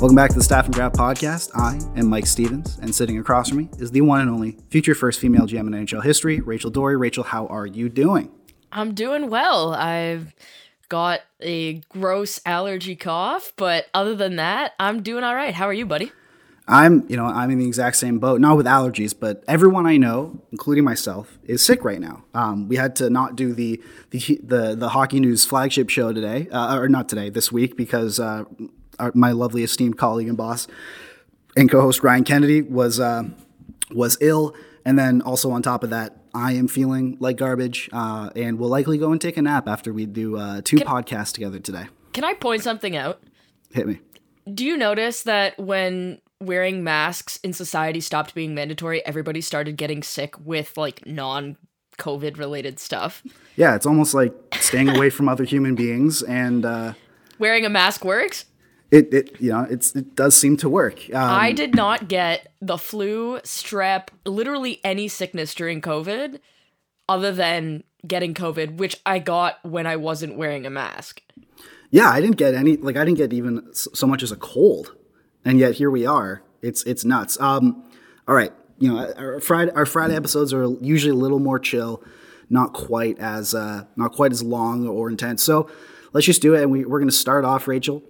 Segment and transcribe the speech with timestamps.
[0.00, 1.50] Welcome back to the Staff and Graph podcast.
[1.54, 4.94] I am Mike Stevens, and sitting across from me is the one and only future
[4.94, 6.98] first female GM in NHL history, Rachel Doerrie.
[6.98, 8.30] Rachel, how are you doing?
[8.72, 9.74] I'm doing well.
[9.74, 10.34] I've
[10.88, 15.52] got a gross allergy cough, but other than that, I'm doing all right.
[15.52, 16.10] How are you, buddy?
[16.66, 18.40] I'm, you know, I'm in the exact same boat.
[18.40, 22.24] Not with allergies, but everyone I know, including myself, is sick right now.
[22.32, 23.82] Um, we had to not do the
[24.12, 28.18] the the, the hockey news flagship show today, uh, or not today, this week, because
[28.18, 28.44] uh,
[29.00, 30.68] our, my lovely esteemed colleague and boss
[31.56, 33.24] and co-host Ryan Kennedy was uh,
[33.92, 38.30] was ill, and then also on top of that, I am feeling like garbage, uh,
[38.36, 41.58] and will likely go and take a nap after we do uh, two podcasts together
[41.58, 41.86] today.
[42.12, 43.20] Can I point something out?
[43.72, 44.00] Hit me.
[44.52, 50.02] Do you notice that when wearing masks in society stopped being mandatory, everybody started getting
[50.02, 51.56] sick with like non
[51.98, 53.22] COVID related stuff?
[53.56, 56.64] Yeah, it's almost like staying away from other human beings and.
[56.64, 56.94] Uh,
[57.38, 58.44] Wearing a mask works?
[58.90, 60.98] It, it you know it's it does seem to work.
[61.14, 66.40] Um, I did not get the flu, strep, literally any sickness during COVID
[67.08, 71.22] other than getting COVID, which I got when I wasn't wearing a mask.
[71.90, 74.94] yeah, I didn't get any like I didn't get even so much as a cold,
[75.44, 76.42] and yet here we are.
[76.62, 77.40] It's it's nuts.
[77.40, 77.84] Um,
[78.26, 82.02] all right, you know our Friday our Friday episodes are usually a little more chill,
[82.48, 85.42] not quite as uh, not quite as long or intense.
[85.42, 85.70] So
[86.12, 88.02] let's just do it, and we, we're going to start off, Rachel.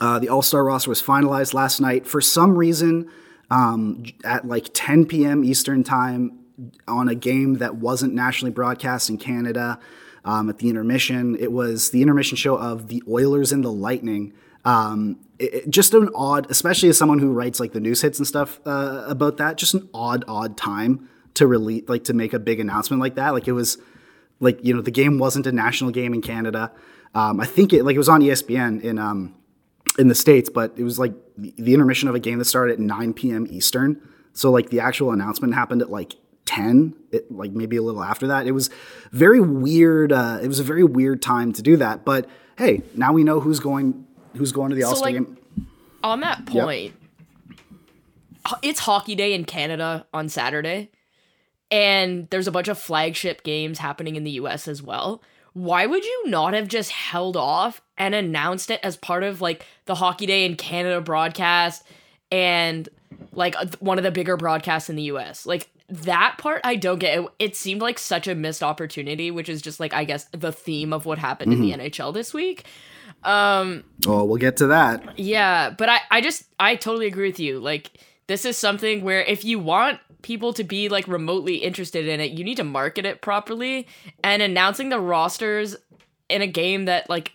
[0.00, 2.06] Uh, the All Star roster was finalized last night.
[2.06, 3.08] For some reason,
[3.50, 5.44] um, at like 10 p.m.
[5.44, 6.38] Eastern time,
[6.86, 9.78] on a game that wasn't nationally broadcast in Canada,
[10.24, 14.32] um, at the intermission, it was the intermission show of the Oilers and the Lightning.
[14.64, 18.18] Um, it, it- just an odd, especially as someone who writes like the news hits
[18.18, 19.56] and stuff uh, about that.
[19.56, 23.30] Just an odd, odd time to release, like to make a big announcement like that.
[23.30, 23.78] Like it was
[24.38, 26.70] like you know the game wasn't a national game in Canada.
[27.14, 29.34] Um, I think it like it was on ESPN in um,
[29.98, 32.78] in the states, but it was like the, intermission of a game that started at
[32.78, 33.46] 9 p.m.
[33.50, 34.00] Eastern.
[34.32, 36.14] So like the actual announcement happened at like
[36.46, 38.46] 10, it, like maybe a little after that.
[38.46, 38.70] It was
[39.10, 40.12] very weird.
[40.12, 42.04] Uh, it was a very weird time to do that.
[42.04, 44.06] But hey, now we know who's going
[44.36, 45.38] who's going to the All Star like, game.
[46.02, 46.94] On that point,
[48.46, 50.90] ho- it's hockey day in Canada on Saturday,
[51.70, 55.22] and there's a bunch of flagship games happening in the US as well.
[55.54, 59.66] Why would you not have just held off and announced it as part of like
[59.84, 61.84] the hockey day in Canada broadcast
[62.30, 62.88] and
[63.32, 65.44] like one of the bigger broadcasts in the US?
[65.44, 67.18] Like that part I don't get.
[67.18, 70.52] It, it seemed like such a missed opportunity, which is just like I guess the
[70.52, 72.64] theme of what happened in the NHL this week.
[73.24, 75.18] Um Oh, we'll get to that.
[75.18, 77.60] Yeah, but I, I just I totally agree with you.
[77.60, 77.90] Like
[78.26, 82.32] this is something where if you want people to be like remotely interested in it,
[82.32, 83.86] you need to market it properly.
[84.22, 85.76] And announcing the rosters
[86.28, 87.32] in a game that like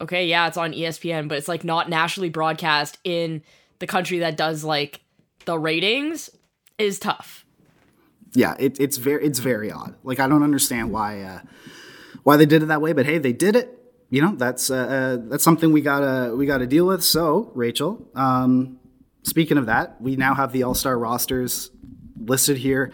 [0.00, 3.40] okay, yeah, it's on ESPN, but it's like not nationally broadcast in
[3.78, 5.00] the country that does like
[5.44, 6.28] the ratings
[6.78, 7.44] is tough.
[8.34, 9.94] yeah, it, it's very it's very odd.
[10.02, 11.40] Like I don't understand why uh,
[12.22, 13.78] why they did it that way, but hey, they did it.
[14.10, 17.02] You know, that's uh, uh, that's something we gotta we gotta deal with.
[17.02, 18.78] So, Rachel, um,
[19.22, 21.70] speaking of that, we now have the All Star rosters
[22.26, 22.92] listed here.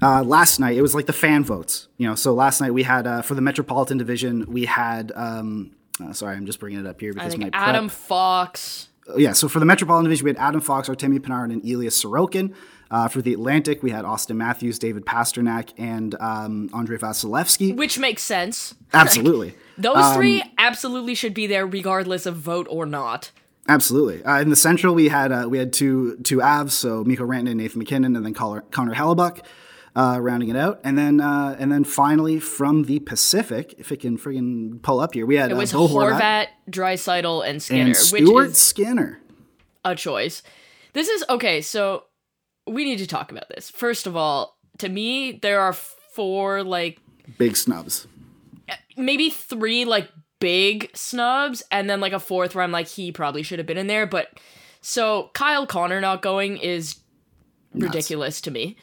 [0.00, 1.88] Uh, last night it was like the fan votes.
[1.96, 5.12] You know, so last night we had uh, for the Metropolitan Division we had.
[5.14, 5.72] Um,
[6.02, 8.88] uh, sorry, I'm just bringing it up here because my prep- Adam Fox.
[9.16, 12.54] yeah, so for the Metropolitan Division, we had Adam Fox, Artemi Panarin, and Ilya Sorokin.
[12.90, 17.76] Uh, for the Atlantic, we had Auston Matthews, David Pastrnak, and um, Andrei Vasilevskiy.
[17.76, 18.74] Which makes sense.
[18.92, 19.54] Absolutely.
[19.78, 23.30] Those three absolutely should be there regardless of vote or not.
[23.70, 24.24] Absolutely.
[24.24, 27.50] Uh, in the Central, we had uh, we had two two Avs, so Mikko Rantanen,
[27.50, 29.44] and Nathan MacKinnon, and then Connor, Connor Hellebuyck,
[29.94, 30.80] uh, rounding it out.
[30.82, 35.14] And then uh, and then finally from the Pacific, if it can friggin' pull up
[35.14, 38.60] here, we had It was uh, Bo Horvat Draisaitl, and Skinner, and which Stuart is
[38.60, 39.20] Skinner.
[39.84, 40.42] a choice.
[40.92, 42.06] This is okay, so
[42.66, 43.70] we need to talk about this.
[43.70, 46.98] First of all, to me, there are four like
[47.38, 48.08] Big snubs.
[48.96, 50.08] maybe three like
[50.40, 53.78] big snubs, and then like a fourth where I'm like, he probably should have been
[53.78, 54.06] in there.
[54.06, 54.28] But
[54.80, 56.96] so Kyle Connor not going is
[57.74, 58.76] ridiculous to me.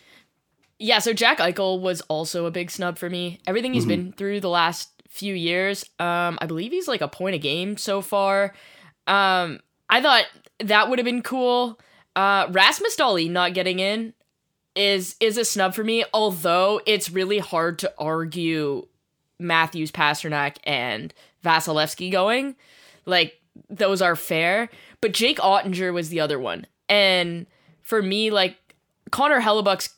[0.80, 3.40] Yeah, so Jack Eichel was also a big snub for me.
[3.48, 3.90] Everything he's Mm-hmm.
[3.90, 7.78] been through the last few years, um, I believe he's like a point a game
[7.78, 8.54] so far.
[9.08, 10.26] Um, I thought
[10.60, 11.80] that would have been cool.
[12.16, 14.14] Uh, Rasmus Dahlin not getting in
[14.76, 16.04] is is a snub for me.
[16.14, 18.86] Although it's really hard to argue
[19.40, 21.14] Matthews, Pastrnak, and
[21.48, 22.56] Vasilevskiy going.
[23.06, 23.40] Like
[23.70, 24.70] those are fair,
[25.02, 27.46] but Jake Oettinger was the other one, and
[27.82, 28.58] for me, like
[29.12, 29.90] Connor Hellebuyck's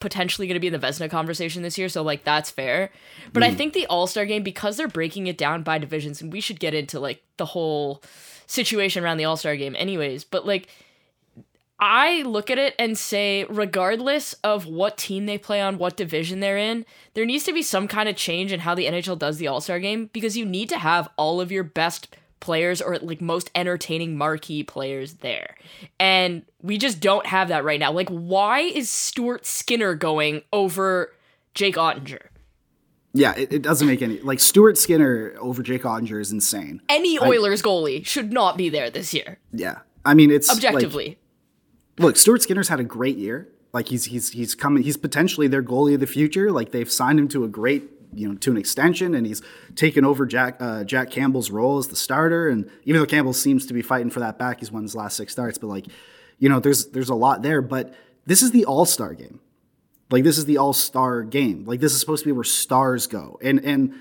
[0.00, 2.90] potentially going to be in the Vezina conversation this year, so like that's fair.
[3.32, 3.56] But I hmm.
[3.56, 6.60] think the All Star game because they're breaking it down by divisions, and we should
[6.60, 8.02] get into like the whole
[8.46, 10.24] situation around the All Star game, anyways.
[10.24, 10.68] But like.
[11.86, 16.40] I look at it and say, regardless of what team they play on, what division
[16.40, 19.36] they're in, there needs to be some kind of change in how the NHL does
[19.36, 22.96] the All Star game because you need to have all of your best players or
[23.00, 25.56] like most entertaining marquee players there.
[26.00, 27.92] And we just don't have that right now.
[27.92, 31.12] Like, why is Stuart Skinner going over
[31.52, 32.28] Jake Oettinger?
[33.12, 36.80] Yeah, it, it doesn't make any like Stuart Skinner over Jake Oettinger is insane.
[36.88, 41.18] Any Oilers goalie should not be there this year, Yeah, I mean it's like- objectively.
[41.98, 43.48] Look, Stuart Skinner's had a great year.
[43.72, 44.82] Like he's he's he's coming.
[44.82, 46.52] He's potentially their goalie of the future.
[46.52, 49.42] Like they've signed him to a great you know to an extension, and he's
[49.74, 52.48] taken over Jack uh, Jack Campbell's role as the starter.
[52.48, 55.16] And even though Campbell seems to be fighting for that back, he's won his last
[55.16, 55.58] six starts.
[55.58, 55.86] But like,
[56.38, 57.62] you know, there's there's a lot there.
[57.62, 57.94] But
[58.26, 59.40] this is the All Star game.
[60.10, 61.64] Like this is the All Star game.
[61.64, 63.38] Like this is supposed to be where stars go.
[63.42, 63.94] And and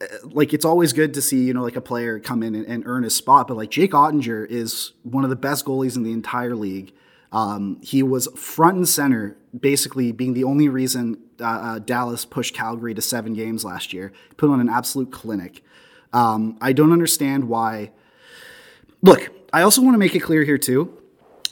[0.00, 2.66] uh, like it's always good to see you know like a player come in and,
[2.66, 3.48] and earn his spot.
[3.48, 6.94] But like Jake Oettinger is one of the best goalies in the entire league.
[7.34, 12.54] Um, he was front and center, basically being the only reason uh, uh, Dallas pushed
[12.54, 14.12] Calgary to seven games last year.
[14.36, 15.62] Put on an absolute clinic.
[16.12, 17.90] Um, I don't understand why.
[19.02, 20.96] Look, I also want to make it clear here too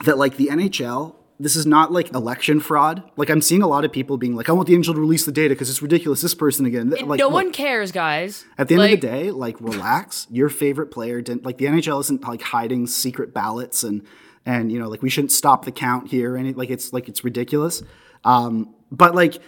[0.05, 3.03] that like the NHL, this is not like election fraud.
[3.17, 5.27] Like I'm seeing a lot of people being like, I want the NHL to release
[5.27, 6.21] the data because it's ridiculous.
[6.23, 6.91] This person again.
[6.91, 8.45] Like, no look, one cares, guys.
[8.57, 10.29] at the end Like, of the day, like relax.
[10.31, 14.07] Your favorite player didn't like the NHL isn't like hiding secret ballots and
[14.45, 17.09] and you know like we shouldn't stop the count here and it, like it's like
[17.09, 17.83] it's ridiculous.
[18.25, 19.41] Um, but like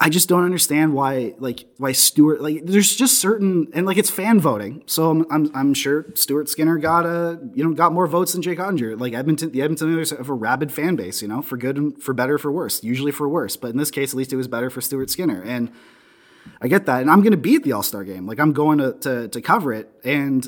[0.00, 4.10] I just don't understand why like why Stuart like there's just certain and like it's
[4.10, 4.84] fan voting.
[4.86, 8.42] So I'm I'm, I'm sure Stuart Skinner got a you know got more votes than
[8.42, 8.98] Jake Oettinger.
[8.98, 12.00] Like Edmonton the Edmonton Oilers have a rabid fan base, you know, for good and
[12.00, 13.56] for better for worse, usually for worse.
[13.56, 15.42] But in this case, at least it was better for Stuart Skinner.
[15.42, 15.72] And
[16.62, 18.26] I get that, and I'm going to be at the All Star game.
[18.26, 20.46] Like I'm going to, to to cover it, and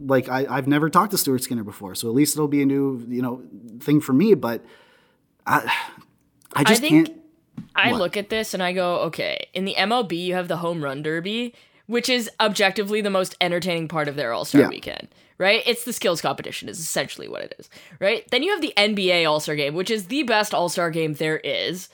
[0.00, 2.66] like I, I've never talked to Stuart Skinner before, so at least it'll be a
[2.66, 3.42] new you know
[3.80, 4.34] thing for me.
[4.34, 4.64] But
[5.46, 5.72] I
[6.54, 7.18] I just think- can't.
[7.74, 8.00] I What?
[8.00, 11.02] look at this and I go, okay, in the MLB, you have the home run
[11.02, 11.54] derby,
[11.86, 14.68] which is objectively the most entertaining part of their All Star Yeah.
[14.68, 15.08] weekend,
[15.38, 15.62] right?
[15.66, 17.68] It's the skills competition, is essentially what it is,
[17.98, 18.24] right?
[18.30, 21.14] Then you have the NBA All Star game, which is the best All Star game
[21.14, 21.88] there is.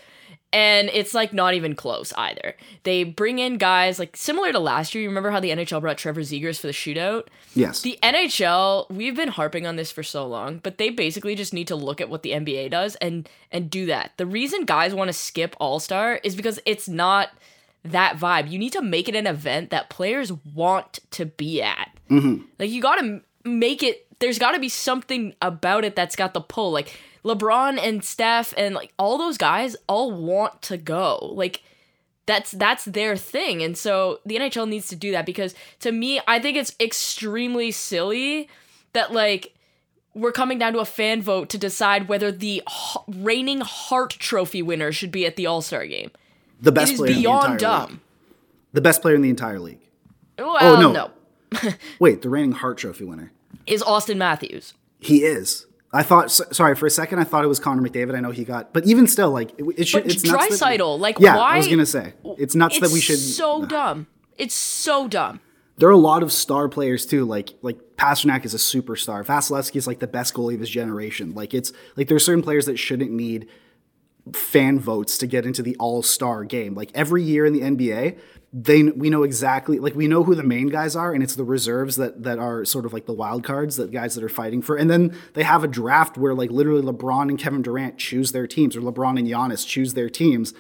[0.51, 2.55] And it's like not even close either.
[2.85, 5.03] They bring in guys like similar to last year.
[5.03, 7.27] You remember how the NHL brought Trevor Zegras for the shootout?
[7.55, 11.53] Yes, The NHL, we've been harping on this for so long, but they basically just
[11.53, 14.13] need to look at what the NBA does and and do that.
[14.17, 17.31] The reason guys want to skip All-Star is because it's not
[17.85, 18.51] that vibe.
[18.51, 21.91] You need to make it an event that players want to be at.
[22.11, 22.45] Mm-hmm.
[22.59, 26.35] Like you got to make it there's got to be something about it that's got
[26.35, 26.73] the pull.
[26.73, 31.19] Like LeBron and Steph and like all those guys all want to go.
[31.33, 31.63] Like
[32.29, 36.21] that's that's their thing and so the nhl needs to do that because to me
[36.29, 38.49] i think it's extremely silly
[38.93, 39.55] that like
[40.15, 42.63] we're coming down to a fan vote to decide whether the
[43.09, 46.11] reigning hart trophy winner should be at the all-star game
[46.61, 48.01] the best player in the entire dumb league.
[48.75, 49.81] The best player in the entire league.
[50.39, 50.93] well oh, no.
[50.93, 51.71] no.
[51.99, 53.33] Wait, the reigning Hart Trophy winner.
[53.67, 55.65] is auston matthews He is.
[55.93, 56.31] I thought.
[56.31, 58.15] Sorry, for a second, I thought it was Connor McDavid.
[58.15, 60.05] I know he got, but even still, like it, it should.
[60.05, 63.05] But it's that- like, yeah, why- I was gonna say it's nuts that we It's
[63.05, 63.19] should.
[63.19, 65.41] so dumb it's so dumb
[65.79, 67.25] there are a lot of star players too.
[67.25, 69.25] Like like Pastrnak is a superstar.
[69.25, 71.35] Vasilevskiy is like the best goalie of his generation.
[71.35, 73.49] Like it's like there's certain players that shouldn't need
[74.33, 76.75] fan votes to get into the All Star game.
[76.75, 78.19] Like every year in the NBA,
[78.53, 81.45] they we know exactly like we know who the main guys are, and it's the
[81.45, 84.63] reserves that that are sort of like the wild cards, that guys that are fighting
[84.63, 84.77] for.
[84.77, 88.47] And then they have a draft where like literally LeBron and Kevin Durant choose their
[88.47, 90.55] teams, or LeBron and Giannis choose their teams,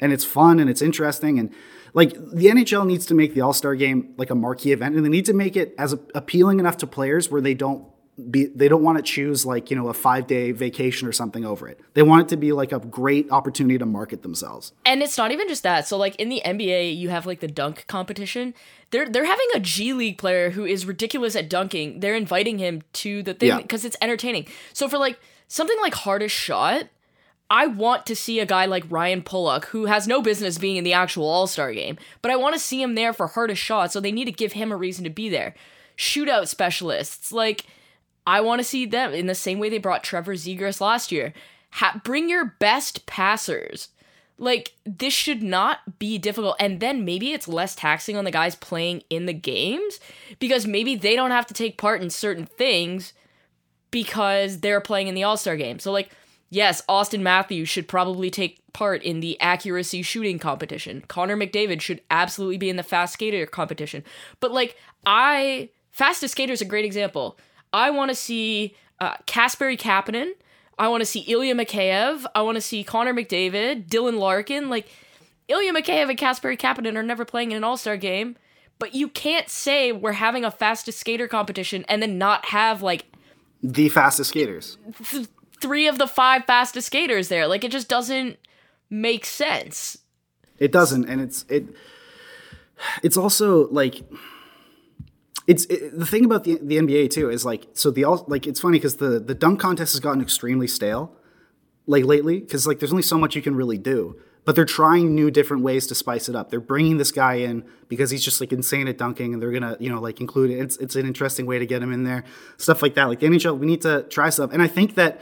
[0.00, 1.52] and it's fun and it's interesting and.
[1.92, 5.04] Like the NHL needs to make the All Star Game like a marquee event, and
[5.04, 7.84] they need to make it as appealing enough to players where they don't
[8.20, 11.44] be they don't want to choose like you know a five day vacation or something
[11.44, 11.80] over it.
[11.94, 14.72] They want it to be like a great opportunity to market themselves.
[14.84, 15.86] And it's not even just that.
[15.88, 18.54] So like in the NBA, you have like the dunk competition.
[18.90, 22.00] They're they're having a G League player who is ridiculous at dunking.
[22.00, 23.58] They're inviting him to the thing Yeah.
[23.58, 24.46] because it's entertaining.
[24.72, 26.84] So for like something like hardest shot,
[27.52, 30.84] I want to see a guy like Ryan Pulock, who has no business being in
[30.84, 33.90] the actual All Star game, but I want to see him there for hardest shot,
[33.92, 35.54] so they need to give him a reason to be there.
[35.96, 37.66] Shootout specialists, like,
[38.30, 41.32] I want to see them in the same way they brought Trevor Zegras last year.
[41.72, 43.88] Ha- bring your best passers.
[44.38, 46.54] Like, this should not be difficult.
[46.60, 49.98] And then maybe it's less taxing on the guys playing in the games
[50.38, 53.14] because maybe they don't have to take part in certain things
[53.90, 55.80] because they're playing in the All Star game.
[55.80, 56.10] So, like,
[56.50, 61.02] yes, Auston Matthews should probably take part in the accuracy shooting competition.
[61.08, 64.04] Connor McDavid should absolutely be in the fast skater competition.
[64.38, 65.70] But, like, I.
[65.90, 67.36] Fastest skater is a great example.
[67.72, 70.32] I want to see uh, Kasperi Kapanen.
[70.78, 72.24] I want to see Ilya Mikheyev.
[72.34, 74.70] I want to see Connor McDavid, Dylan Larkin.
[74.70, 74.88] Like,
[75.48, 78.36] Ilya Mikheyev and Kasperi Kapanen are never playing in an All Star game.
[78.78, 83.04] But you can't say we're having a fastest skater competition and then not have like
[83.62, 84.78] The fastest skaters.
[85.10, 85.26] th-
[85.60, 87.46] three of the five fastest skaters there.
[87.46, 88.38] Like it just doesn't
[88.88, 89.98] make sense.
[90.58, 91.66] It doesn't, and it's it.
[93.02, 94.02] It's also like
[95.46, 98.46] it's it, the thing about the the NBA too is like so the all like
[98.46, 101.16] it's funny because the the dunk contest has gotten extremely stale
[101.86, 104.16] like lately because like there's only so much you can really do.
[104.46, 106.50] But they're trying new different ways to spice it up.
[106.50, 109.76] They're bringing this guy in because he's just like insane at dunking, and they're gonna
[109.78, 110.58] you know like include it.
[110.58, 112.24] It's it's an interesting way to get him in there,
[112.56, 113.04] stuff like that.
[113.04, 115.20] Like the NHL, we need to try stuff, and I think that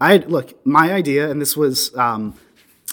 [0.00, 1.96] I look my idea, and this was.
[1.96, 2.34] um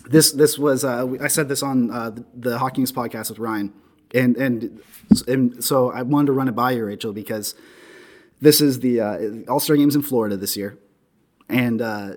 [0.07, 3.73] this this was uh, I said this on uh, the Hockey News podcast with Ryan,
[4.13, 4.81] and and
[5.27, 7.55] and so I wanted to run it by you, Rachel, because
[8.41, 10.77] this is the uh, All Star Games in Florida this year,
[11.49, 12.15] and uh,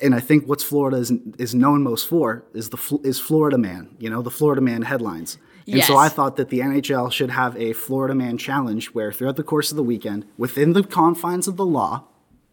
[0.00, 3.96] and I think what's Florida is is known most for is the is Florida Man,
[3.98, 5.38] you know, the Florida Man headlines.
[5.66, 9.36] And so I thought that the NHL should have a Florida Man challenge where throughout
[9.36, 12.04] the course of the weekend, within the confines of the law,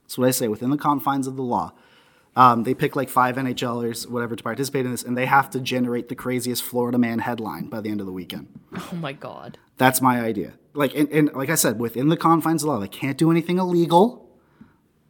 [0.04, 1.74] that's what I say, within the confines of the law,
[2.36, 5.60] um, they pick like five NHLers, whatever, to participate in this, and they have to
[5.60, 8.48] generate the craziest Florida Man headline by the end of the weekend.
[8.92, 9.58] Oh my god.
[9.78, 10.54] That's my idea.
[10.74, 13.58] Like, and, and like I said, within the confines of law, they can't do anything
[13.58, 14.30] illegal,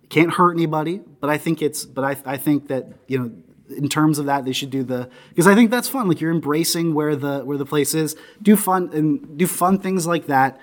[0.09, 1.01] can't hurt anybody.
[1.19, 3.31] But I think it's, but I, I think that you know,
[3.75, 6.07] in terms of that, they should do the because I think that's fun.
[6.07, 8.15] Like you're embracing where the where the place is.
[8.41, 10.59] Do fun and do fun things like that.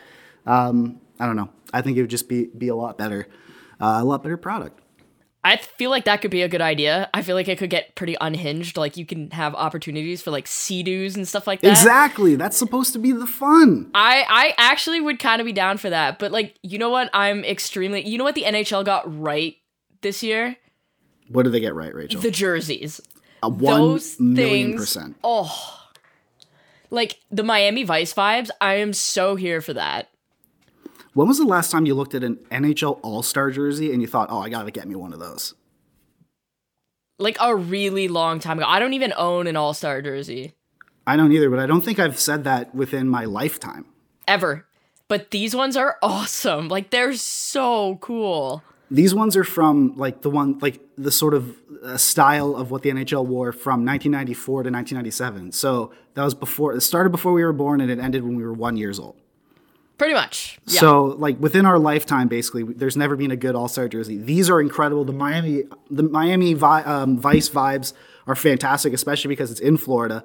[0.46, 1.50] Um, I don't know.
[1.72, 3.28] I think it would just be be a lot better,
[3.80, 4.80] uh, a lot better product.
[5.46, 7.08] I feel like that could be a good idea.
[7.14, 8.76] I feel like it could get pretty unhinged.
[8.76, 11.70] Like you can have opportunities for like sea-doos and stuff like that.
[11.70, 12.34] Exactly.
[12.34, 13.92] That's supposed to be the fun.
[13.94, 16.18] I I actually would kind of be down for that.
[16.18, 17.10] But like, you know what?
[17.14, 19.54] I'm extremely You know what the NHL got right
[20.00, 20.56] this year?
[21.28, 22.20] What did they get right, Rachel?
[22.20, 23.00] The jerseys.
[23.42, 24.80] A one Those million things.
[24.80, 25.16] percent.
[25.22, 25.80] Oh.
[26.90, 30.08] Like the Miami Vice vibes, I am so here for that.
[31.16, 34.06] When was the last time you looked at an NHL All Star jersey and you
[34.06, 35.54] thought, "Oh, I gotta get me one of those"?
[37.18, 38.68] Like a really long time ago.
[38.68, 40.52] I don't even own an All-Star jersey
[41.06, 43.86] I don't either, but I don't think I've said that within my lifetime.
[44.28, 44.66] ever.
[45.08, 46.68] But these ones are awesome.
[46.68, 48.62] Like they're so cool.
[48.90, 52.82] These ones are from like the one, like the sort of uh, style of what
[52.82, 55.52] the NHL wore from 1994 to 1997.
[55.52, 58.42] So that was before it started before we were born and it ended when we
[58.42, 59.16] were one years old.
[59.98, 60.58] Pretty much.
[60.66, 60.80] Yeah.
[60.80, 64.18] So like within our lifetime, basically, there's never been a good All Star jersey.
[64.18, 65.04] These are incredible.
[65.04, 67.94] The Miami, the Miami Vi- um, Vice vibes
[68.26, 70.24] are fantastic, especially because it's in Florida.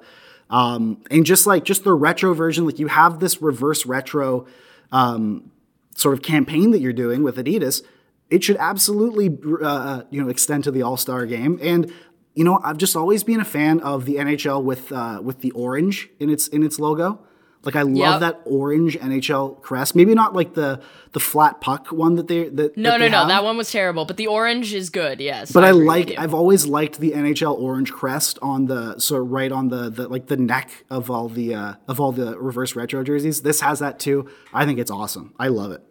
[0.50, 4.46] Um, and just like just the retro version, like you have this reverse retro
[4.90, 5.50] um,
[5.96, 7.82] sort of campaign that you're doing with Adidas.
[8.28, 11.58] It should absolutely uh, you know extend to the All Star game.
[11.62, 11.90] And
[12.34, 15.50] you know I've just always been a fan of the NHL with uh, with the
[15.52, 17.20] orange in its in its logo.
[17.64, 18.20] Like I love Yep.
[18.20, 19.94] that orange NHL crest.
[19.94, 20.80] Maybe not like the
[21.12, 23.18] the flat puck one that they that no, that no, they no.
[23.18, 23.28] have.
[23.28, 25.20] That one was terrible, but the orange is good.
[25.20, 25.52] Yes.
[25.52, 26.18] But I, with like.
[26.18, 30.26] I've always liked the NHL orange crest on the so right on the, the like
[30.26, 33.42] the neck of all the uh, of all the reverse retro jerseys.
[33.42, 34.28] This has that too.
[34.52, 35.32] I think it's awesome.
[35.38, 35.82] I love it.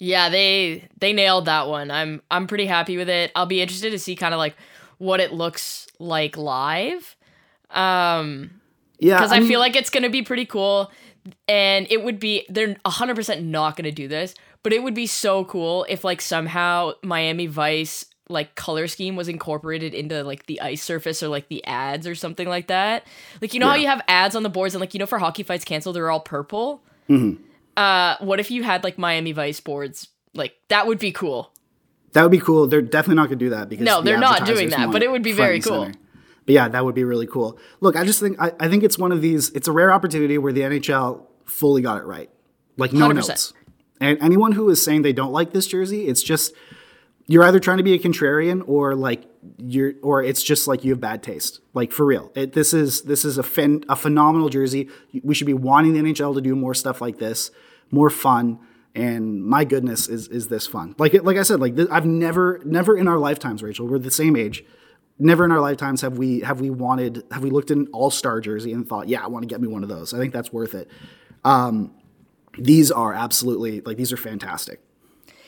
[0.00, 1.92] Yeah, they they nailed that one.
[1.92, 3.30] I'm I'm pretty happy with it.
[3.36, 4.56] I'll be interested to see kind of like
[4.98, 7.14] what it looks like live.
[7.70, 8.60] Um
[9.04, 10.90] Yeah, because I, mean, feel like it's gonna be pretty cool,
[11.46, 15.06] and it would be they're hundred percent not gonna do this, but it would be
[15.06, 20.58] so cool if like somehow Miami Vice like color scheme was incorporated into like the
[20.62, 23.06] ice surface or like the ads or something like that.
[23.42, 25.18] Like you know how you have ads on the boards and like you know for
[25.18, 26.82] hockey fights canceled they're all purple.
[27.10, 27.42] Mm-hmm.
[27.76, 30.08] Uh, what if you had like Miami Vice boards?
[30.32, 31.52] Like that would be cool.
[32.12, 32.66] that would be cool.
[32.66, 35.02] They're definitely not going to do that because No, the they're not doing that, but
[35.02, 35.84] it would be very cool.
[35.84, 35.98] center.
[36.46, 37.58] But yeah, that would be really cool.
[37.80, 39.50] Look, I just think I, I think it's one of these.
[39.50, 42.30] It's a rare opportunity where the NHL fully got it right,
[42.76, 43.30] like no one 100%.
[43.30, 43.52] else.
[44.00, 46.52] And anyone who is saying they don't like this jersey, it's just
[47.26, 49.24] you're either trying to be a contrarian or like
[49.58, 51.60] you're or it's just like you have bad taste.
[51.72, 52.30] Like for real.
[52.34, 53.44] It, this is this is a
[53.88, 54.88] a phenomenal jersey.
[55.22, 57.50] We should be wanting the NHL to do more stuff like this,
[57.90, 58.58] more fun.
[58.94, 60.94] And my goodness, is is this fun?
[60.98, 64.10] Like like I said, like th- I've never never in our lifetimes, Rachel, we're the
[64.10, 64.64] same age.
[65.18, 68.10] Never in our lifetimes have we have we wanted have we looked at an all
[68.10, 70.12] star jersey and thought, yeah, I want to get me one of those.
[70.12, 70.90] I think that's worth it.
[71.44, 71.92] Um,
[72.58, 74.80] these are absolutely like these are fantastic.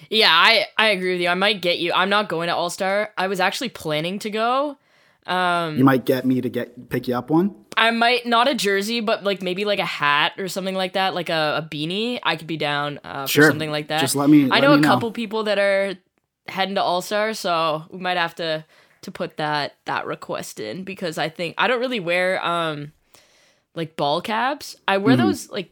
[0.08, 1.28] Yeah, I I agree with you.
[1.28, 1.92] I might get you.
[1.92, 3.12] I'm not going to All Star.
[3.18, 4.76] I was actually planning to go.
[5.26, 7.52] Um, You might get me to get pick you up one.
[7.76, 11.12] I might not a jersey, but like maybe like a hat or something like that,
[11.14, 12.20] like a, a beanie.
[12.22, 13.48] I could be down uh, for Sure.
[13.48, 14.00] something like that.
[14.00, 14.88] Just let me- I let know me a know.
[14.88, 15.94] couple people that are
[16.46, 18.64] heading to All Star, so we might have to
[19.06, 22.92] to put that that request in because I think I don't really wear um
[23.74, 24.76] like ball caps.
[24.86, 25.26] I wear Mm-hmm.
[25.26, 25.70] those like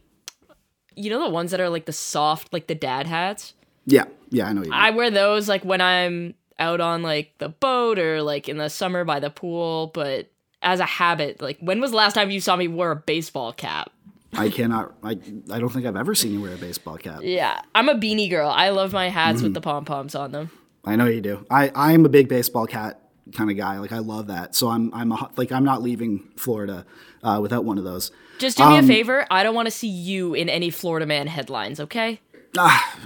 [0.95, 3.53] you know the ones that are like the soft like the dad hats.
[3.85, 4.71] Yeah, yeah, I know you.
[4.73, 8.69] I wear those like when I'm out on like the boat or like in the
[8.69, 12.39] summer by the pool, but as a habit, like when was the last time you
[12.41, 13.91] saw me wear a baseball cap?
[14.33, 14.95] I cannot.
[15.03, 15.11] I
[15.51, 17.19] I don't think I've ever seen you wear a baseball cap.
[17.23, 18.49] Yeah, I'm a beanie girl.
[18.49, 19.43] I love my hats Mm-hmm.
[19.43, 20.49] with the pom poms on them.
[20.85, 21.45] I know you do.
[21.49, 22.99] I I'm a big baseball cat
[23.33, 23.79] kind of guy.
[23.79, 24.55] Like I love that.
[24.55, 26.85] So I'm I'm a, like I'm not leaving Florida
[27.23, 28.11] uh, without one of those.
[28.37, 29.25] Just do me Um, a favor.
[29.31, 32.19] I don't want to see you in any Florida Man headlines, okay?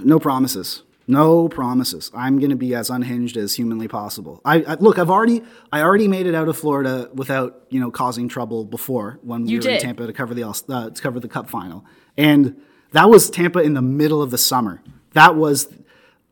[0.02, 0.82] No promises.
[1.06, 2.10] No promises.
[2.14, 4.40] I'm going to be as unhinged as humanly possible.
[4.44, 4.96] I, I look.
[4.96, 9.18] I've already I already made it out of Florida without you know causing trouble before
[9.22, 9.80] when we You were in did.
[9.80, 11.84] Tampa to cover the uh, to cover the Cup final,
[12.16, 12.60] and
[12.92, 14.82] that was Tampa in the middle of the summer.
[15.14, 15.66] That was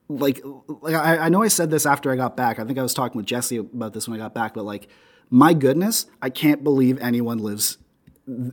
[0.09, 0.41] like,
[0.81, 2.59] like I, I know I said this after I got back.
[2.59, 4.89] I think I was talking with Jesse about this when I got back, but like,
[5.31, 7.79] my goodness, I can't believe anyone lives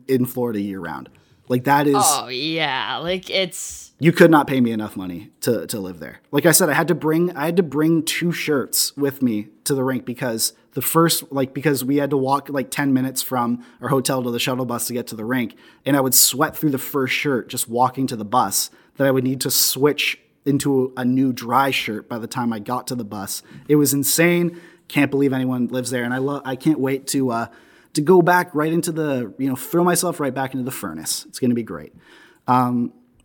[0.08, 1.10] in Florida year round.
[1.48, 5.68] Like that is Oh yeah, like it's you could not pay me enough money to,
[5.68, 6.22] to live there.
[6.32, 9.50] Like I said, I had to bring I had to bring two shirts with me
[9.66, 13.22] to the rink because the first like because we had to walk like 10 minutes
[13.22, 16.16] from our hotel to the shuttle bus to get to the rink and I would
[16.16, 19.52] sweat through the first shirt just walking to the bus that I would need to
[19.52, 23.44] switch into a new dry shirt by the time I got to the bus.
[23.68, 24.62] It was insane.
[24.88, 27.48] Can't believe anyone lives there and I love I can't wait to uh
[27.94, 31.26] to go back right into the, you know, throw myself right back into the furnace.
[31.28, 31.94] It's going to be great.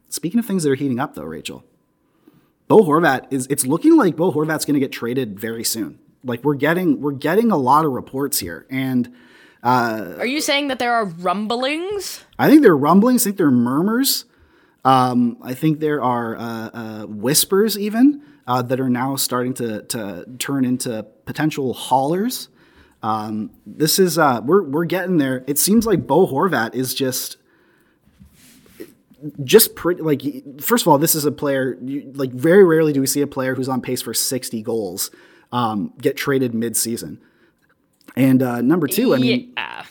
[0.08, 1.64] Speaking of things that are heating up, though, Rachel,
[2.68, 3.46] Bo Horvat is.
[3.48, 5.98] It's looking like Bo Horvat's going to get traded very soon.
[6.24, 9.12] Like we're getting we're getting a lot of reports here, and
[9.62, 12.24] Are you saying that there are rumblings?
[12.38, 13.22] I think there are rumblings.
[13.22, 14.24] I think there are murmurs.
[14.84, 19.82] Um, I think there are uh, uh, whispers even uh, that are now starting to
[19.82, 22.48] to turn into potential haulers.
[23.02, 25.44] Um, this is uh, we're we're getting there.
[25.46, 27.36] It seems like Bo Horvat is just
[29.44, 30.22] just pretty like
[30.60, 33.26] first of all this is a player you, like very rarely do we see a
[33.26, 35.10] player who's on pace for 60 goals
[35.52, 37.20] um, get traded mid-season
[38.16, 39.84] and uh, number two i mean yeah.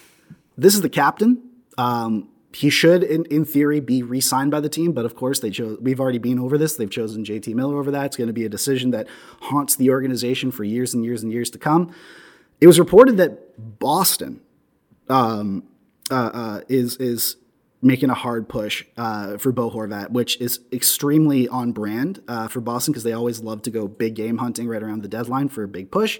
[0.57, 1.43] this is the captain.
[1.77, 5.51] Um, he should, in, in theory, be re-signed by the team, but of course they
[5.51, 5.77] chose.
[5.79, 6.75] We've already been over this.
[6.75, 8.07] They've chosen JT Miller over that.
[8.07, 9.07] It's going to be a decision that
[9.41, 11.93] haunts the organization for years and years and years to come.
[12.59, 14.41] It was reported that Boston
[15.09, 15.63] um,
[16.09, 17.37] uh, uh, is is
[17.81, 22.59] making a hard push uh, for Bo Horvat, which is extremely on brand uh, for
[22.59, 25.63] Boston because they always love to go big game hunting right around the deadline for
[25.63, 26.19] a big push.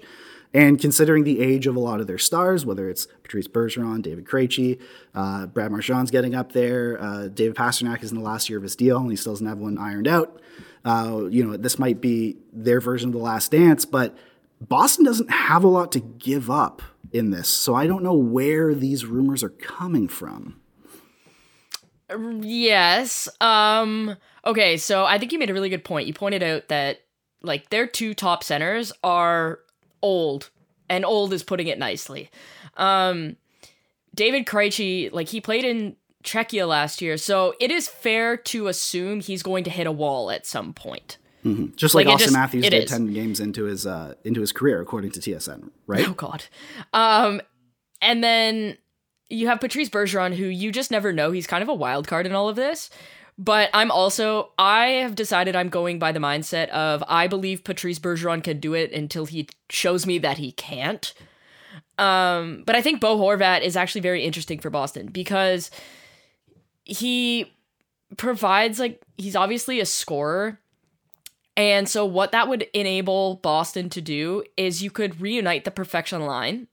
[0.52, 4.24] And considering the age of a lot of their stars, whether it's Patrice Bergeron, David
[4.24, 4.80] Krejci,
[5.14, 8.64] uh, Brad Marchand's getting up there, uh, David Pastrnak is in the last year of
[8.64, 10.40] his deal and he still doesn't have one ironed out.
[10.84, 14.16] Uh, you know, this might be their version of the last dance, but
[14.60, 16.82] Boston doesn't have a lot to give up
[17.12, 17.48] in this.
[17.48, 20.60] So I don't know where these rumors are coming from.
[22.40, 23.28] Yes.
[23.40, 26.08] Um okay, so I think you made a really good point.
[26.08, 27.02] You pointed out that
[27.42, 29.60] like their two top centers are
[30.02, 30.50] old,
[30.88, 32.30] and old is putting it nicely.
[32.76, 33.36] Um
[34.14, 39.20] David Krejci, like he played in Czechia last year, so it is fair to assume
[39.20, 41.16] he's going to hit a wall at some point.
[41.76, 42.90] Just like, Like, Austin just- Matthews did is.
[42.90, 46.06] ten games into his uh, into his career, according to TSN, right?
[46.08, 46.44] Oh god.
[46.92, 47.40] Um
[48.02, 48.76] and then
[49.30, 51.30] you have Patrice Bergeron who you just never know.
[51.30, 52.90] He's kind of a wild card in all of this.
[53.40, 57.98] But I'm also I have decided I'm going by the mindset of I believe Patrice
[57.98, 61.14] Bergeron can do it until he shows me that he can't.
[61.96, 65.70] Um but I think Bo Horvat is actually very interesting for Boston because
[66.84, 67.50] he
[68.18, 70.60] provides like he's obviously a scorer
[71.56, 76.20] and so what that would enable Boston to do is you could reunite the perfection
[76.26, 76.68] line,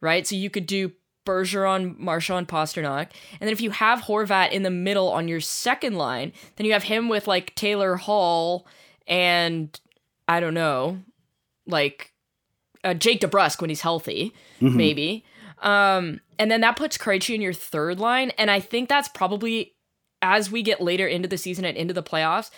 [0.00, 0.26] right?
[0.26, 0.92] So you could do
[1.28, 5.96] Bergeron, Marchand, Pastrnak, and then if you have Horvat in the middle on your second
[5.96, 8.66] line, then you have him with like Taylor Hall
[9.06, 9.78] and
[10.26, 10.98] I don't know,
[11.66, 12.12] like
[12.82, 15.24] uh, Jake DeBrusk when he's healthy, maybe.
[15.60, 19.74] Um, and then that puts Krejci in your third line, and I think that's probably
[20.22, 22.50] as we get later into the season and into the playoffs,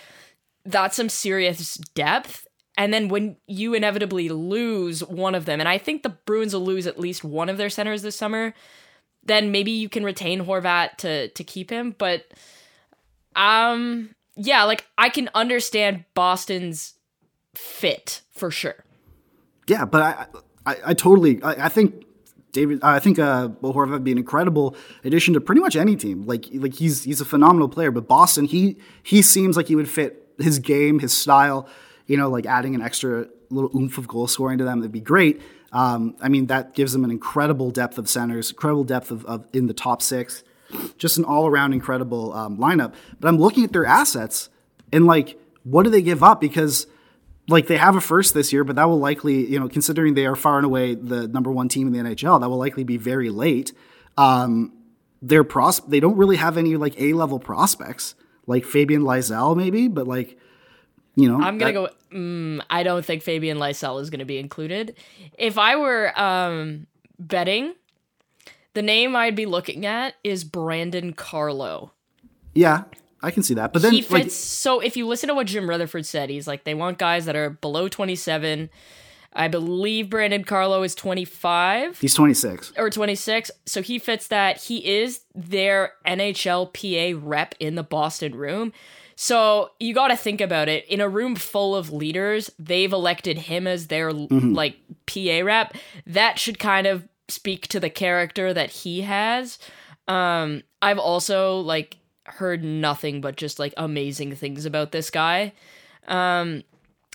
[0.65, 2.47] that's some serious depth.
[2.81, 6.65] And then when you inevitably lose one of them, and I think the Bruins will
[6.65, 8.55] lose at least one of their centers this summer,
[9.23, 11.93] then maybe you can retain Horvat to to keep him.
[11.95, 12.25] But
[13.35, 16.95] um yeah, like I can understand Boston's
[17.53, 18.83] fit for sure.
[19.67, 20.25] Yeah, but I,
[20.65, 22.03] I, I totally, I, I think
[22.51, 26.25] David, I think uh, Horvat would be an incredible addition to pretty much any team.
[26.25, 27.91] Like, like he's he's a phenomenal player.
[27.91, 31.67] But Boston, he he seems like he would fit his game, his style.
[32.11, 34.99] You know, like adding an extra little oomph of goal scoring to them, that'd be
[34.99, 35.41] great.
[35.71, 39.47] Um, I mean, that gives them an incredible depth of centers, incredible depth of, of
[39.53, 40.43] in the top six,
[40.97, 42.93] just an all around incredible um, lineup.
[43.19, 44.49] But I'm looking at their assets
[44.91, 46.41] and like, what do they give up?
[46.41, 46.87] Because
[47.47, 50.25] like they have a first this year, but that will likely, you know, considering they
[50.25, 52.97] are far and away the number one team in the NHL, that will likely be
[52.97, 53.73] very late.
[54.17, 54.73] Um,
[55.21, 58.15] their pros, they don't really have any like A level prospects,
[58.47, 60.37] like Fabian Lysell maybe, but like,
[61.15, 62.15] you know, I'm gonna that- go.
[62.17, 64.95] Mm, I don't think Fabian Lysell is gonna be included.
[65.37, 66.87] If I were um,
[67.19, 67.73] betting,
[68.73, 71.91] the name I'd be looking at is Brandon Carlo.
[72.53, 72.83] Yeah,
[73.21, 73.71] I can see that.
[73.73, 74.11] But then, he fits.
[74.11, 77.25] like, so if you listen to what Jim Rutherford said, he's like they want guys
[77.25, 78.69] that are below 27.
[79.33, 82.73] I believe Brandon Carlo is 25 he's 26.
[82.77, 83.49] or 26.
[83.65, 84.57] So he fits that.
[84.63, 88.73] He is their NHL PA rep in the Boston room.
[89.21, 90.83] So you got to think about it.
[90.87, 95.75] In a room full of leaders, they've elected him as their like PA rep.
[96.07, 99.59] That should kind of speak to the character that he has.
[100.07, 105.53] Um, I've also like heard nothing but just like amazing things about this guy.
[106.07, 106.63] Um,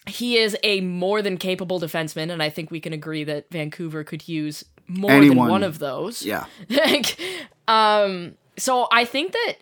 [0.07, 4.05] he is a more than capable defenseman, and I think we can agree that Vancouver
[4.05, 5.38] could use more Anyone.
[5.38, 6.23] than one of those.
[6.23, 6.45] Yeah.
[6.71, 7.19] Like,
[7.66, 9.57] um, so I think that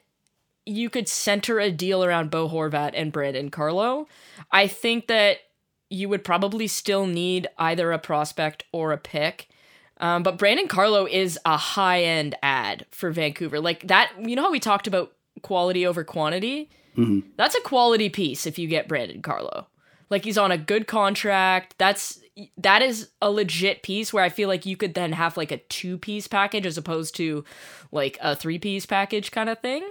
[0.67, 4.09] you could center a deal around Bo Horvat and Brandon Carlo.
[4.51, 5.39] I think that
[5.91, 9.49] you would probably still need either a prospect or a pick.
[9.99, 13.61] Um, but Brandon Carlo is a high end ad for Vancouver.
[13.61, 16.71] Like that, you know how we talked about quality over quantity?
[17.37, 19.67] That's a quality piece if you get Brandon Carlo.
[20.11, 21.75] Like he's on a good contract.
[21.79, 22.21] That's
[22.57, 25.59] that is a legit piece where I feel like you could then have like a
[25.59, 27.45] two piece package as opposed to
[27.93, 29.89] like a three piece package kind of thing.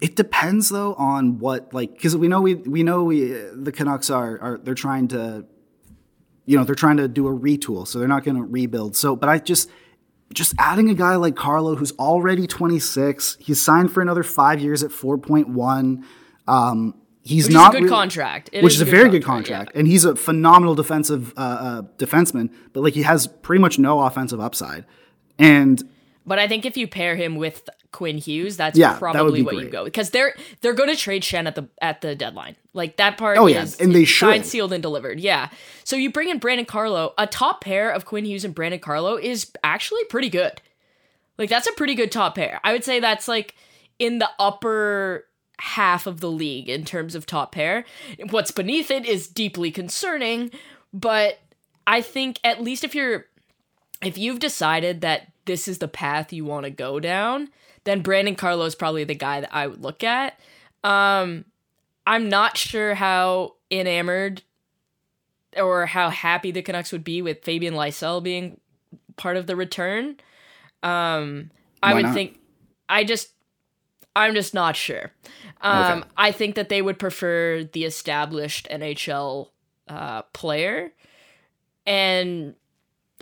[0.00, 4.10] It depends though on what like because we know we we know we the Canucks
[4.10, 5.46] are are they're trying to
[6.44, 8.94] you know they're trying to do a retool so they're not going to rebuild.
[8.96, 9.70] So but I just
[10.34, 14.82] just adding a guy like Carlo who's already 26 he's signed for another five years
[14.82, 16.02] at 4.1
[16.48, 18.50] um, he's Which is a not good really- contract.
[18.52, 21.40] It which is is a very good contract, contract and he's a phenomenal defensive uh,
[21.40, 24.84] uh, defenseman but like he has pretty much no offensive upside.
[25.38, 25.82] And
[26.26, 29.42] But I think if you pair him with Quinn Hughes, that's Yeah, that probably be
[29.46, 32.54] what you go because they're they're going to trade Schenn at the at the deadline.
[32.74, 33.38] Like that part.
[33.38, 34.50] Oh, yeah, is and they signed, should.
[34.50, 35.18] sealed, and delivered.
[35.18, 35.48] Yeah.
[35.82, 37.14] So you bring in Brandon Carlo.
[37.16, 40.60] A top pair of Quinn Hughes and Brandon Carlo is actually pretty good.
[41.38, 42.60] Like that's a pretty good top pair.
[42.62, 43.54] I would say that's like
[43.98, 45.24] in the upper
[45.58, 47.86] half of the league in terms of top pair.
[48.28, 50.50] What's beneath it is deeply concerning,
[50.92, 51.38] but
[51.86, 53.24] I think at least if you're
[54.02, 57.48] if you've decided that this is the path you want to go down,
[57.86, 60.38] then Brandon Carlo is probably the guy that I would look at.
[60.84, 61.46] Um,
[62.06, 64.42] I'm not sure how enamored
[65.56, 68.60] or how happy the Canucks would be with Fabian Lysell being
[69.16, 70.16] part of the return.
[70.82, 71.50] Um,
[71.82, 72.38] I would think,
[72.88, 73.30] I just,
[74.14, 75.12] I'm just not sure.
[75.60, 76.08] Um, Okay.
[76.16, 79.48] I think that they would prefer the established NHL
[79.88, 80.92] uh, player.
[81.86, 82.54] And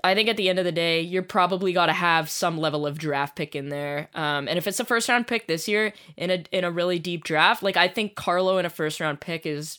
[0.04, 2.86] I think at the end of the day, you're probably got to have some level
[2.86, 4.08] of draft pick in there.
[4.14, 6.98] Um, and if it's a first round pick this year in a in a really
[6.98, 9.78] deep draft, like I think Carlo in a first round pick is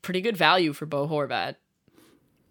[0.00, 1.56] pretty good value for Bo Horvat.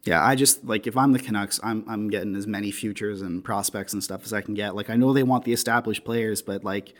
[0.03, 3.43] Yeah, I just like if I'm the Canucks, I'm I'm getting as many futures and
[3.43, 4.75] prospects and stuff as I can get.
[4.75, 6.93] Like I know they want the established players, but like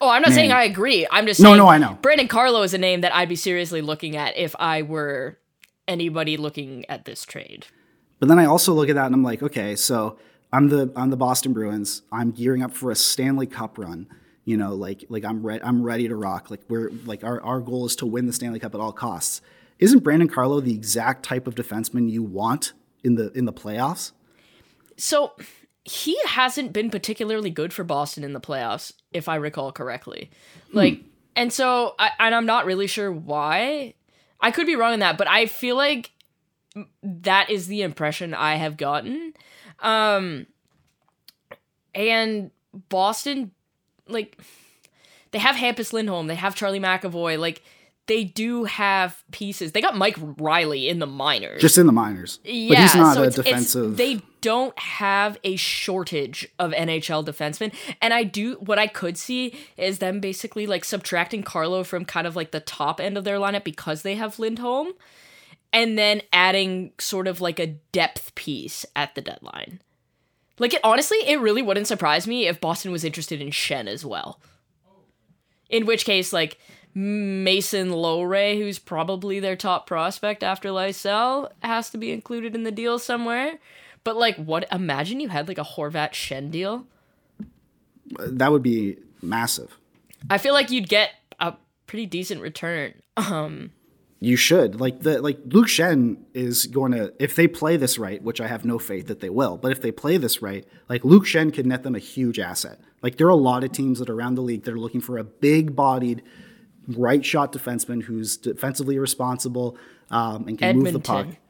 [0.00, 0.36] Oh, I'm not Man.
[0.36, 1.06] saying I agree.
[1.10, 1.98] I'm just No, no, I know.
[2.02, 5.38] Brandon Carlo is a name that I'd be seriously looking at if I were
[5.88, 7.66] anybody looking at this trade.
[8.18, 10.18] But then I also look at that and I'm like, okay, so
[10.52, 12.02] I'm the I'm the Boston Bruins.
[12.10, 14.08] I'm gearing up for a Stanley Cup run.
[14.44, 16.50] You know, like like I'm ready I'm ready to rock.
[16.50, 19.40] Like we're like our, our goal is to win the Stanley Cup at all costs.
[19.78, 22.72] Isn't Brandon Carlo the exact type of defenseman you want
[23.04, 24.12] in the in the playoffs?
[24.96, 25.34] So
[25.84, 30.30] he hasn't been particularly good for Boston in the playoffs, if I recall correctly.
[30.70, 30.76] Hmm.
[30.76, 31.00] Like,
[31.34, 33.94] and so, I, and I'm not really sure why.
[34.40, 36.10] I could be wrong in that, but I feel like
[37.02, 39.34] that is the impression I have gotten.
[39.80, 40.46] Um,
[41.94, 42.50] and
[42.88, 43.52] Boston,
[44.06, 44.38] like,
[45.30, 47.62] they have Hampus Lindholm, they have Charlie McAvoy, like,
[48.06, 49.72] they do have pieces.
[49.72, 51.60] They got Mike Reilly in the minors.
[51.60, 52.40] Just in the minors.
[52.42, 53.96] Yeah, but he's not so a it's- it's- defensive.
[53.98, 58.54] they don't have a shortage of NHL defensemen, and I do.
[58.60, 62.60] What I could see is them basically like subtracting Carlo from kind of like the
[62.60, 64.92] top end of their lineup because they have Lindholm,
[65.72, 69.80] and then adding sort of like a depth piece at the deadline.
[70.58, 74.04] Like it honestly, it really wouldn't surprise me if Boston was interested in Schenn as
[74.04, 74.40] well.
[75.70, 76.58] In which case, like
[76.94, 82.72] Mason Lohrei, who's probably their top prospect after Lysell, has to be included in the
[82.72, 83.58] deal somewhere.
[84.04, 84.66] But like, what?
[84.72, 86.86] Imagine you had like a Horvat Schenn deal.
[88.16, 89.76] that would be massive.
[90.30, 91.54] I feel like you'd get a
[91.86, 92.94] pretty decent return.
[93.16, 93.70] Um,
[94.20, 98.20] You should like the like Luke Schenn is going to if they play this right,
[98.20, 99.56] which I have no faith that they will.
[99.56, 102.80] But if they play this right, like Luke Schenn could net them a huge asset.
[103.00, 105.00] Like there are a lot of teams that are around the league that are looking
[105.00, 106.22] for a big-bodied,
[106.88, 109.76] right shot defenseman who's defensively responsible
[110.10, 111.18] um, and can move the puck.
[111.18, 111.42] Edmonton.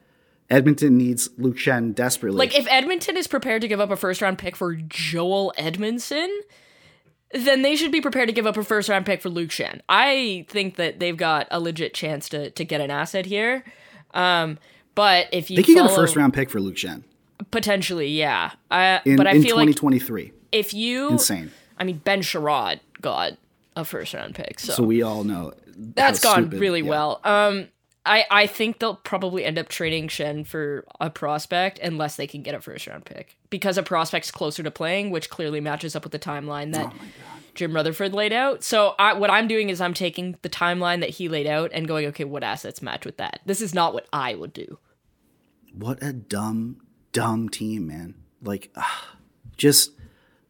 [0.51, 2.37] Edmonton needs Luke Schenn desperately.
[2.37, 6.27] like, if Edmonton is prepared to give up a first round pick for Joel Edmundson,
[7.33, 9.81] then they should be prepared to give up a first round pick for Luke Schenn.
[9.87, 13.63] I think that they've got a legit chance to to get an asset here.
[14.13, 14.57] Um,
[14.95, 17.03] but if you they could get a first round pick for Luke Schenn
[17.51, 18.51] potentially, yeah.
[18.69, 20.33] I, in, but I in feel like 2023.
[20.51, 21.51] if you Insane.
[21.77, 23.33] I mean, Ben Chiarot got
[23.75, 26.89] a first round pick, so, So we all know that's gone stupid- really yeah.
[26.89, 27.21] well.
[27.23, 27.69] Um,
[28.09, 32.41] I I think they'll probably end up trading Schenn for a prospect unless they can
[32.41, 36.03] get a first round pick because a prospect's closer to playing, which clearly matches up
[36.03, 36.93] with the timeline Oh that
[37.53, 38.63] Jim Rutherford laid out.
[38.63, 41.87] So I, what I'm doing is I'm taking the timeline that he laid out and
[41.87, 43.41] going, okay, what assets match with that?
[43.45, 44.79] This is not what I would do.
[45.73, 48.15] what a dumb, dumb team, man.
[48.41, 49.15] Like, ah,
[49.57, 49.91] just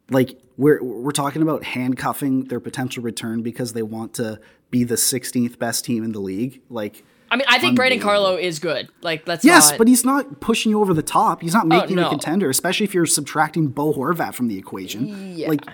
[0.10, 4.39] like we're we're talking about handcuffing their potential return because they want to
[4.72, 6.62] be the 16th best team in the league.
[6.69, 8.89] Like, I mean, I think Brandon Carlo is good.
[9.01, 11.41] Like, let's yes, not, but he's not pushing you over the top.
[11.41, 12.07] He's not oh, making you no.
[12.07, 15.37] a contender, especially if you're subtracting Bo Horvat from the equation.
[15.37, 15.49] Yeah.
[15.49, 15.65] Like,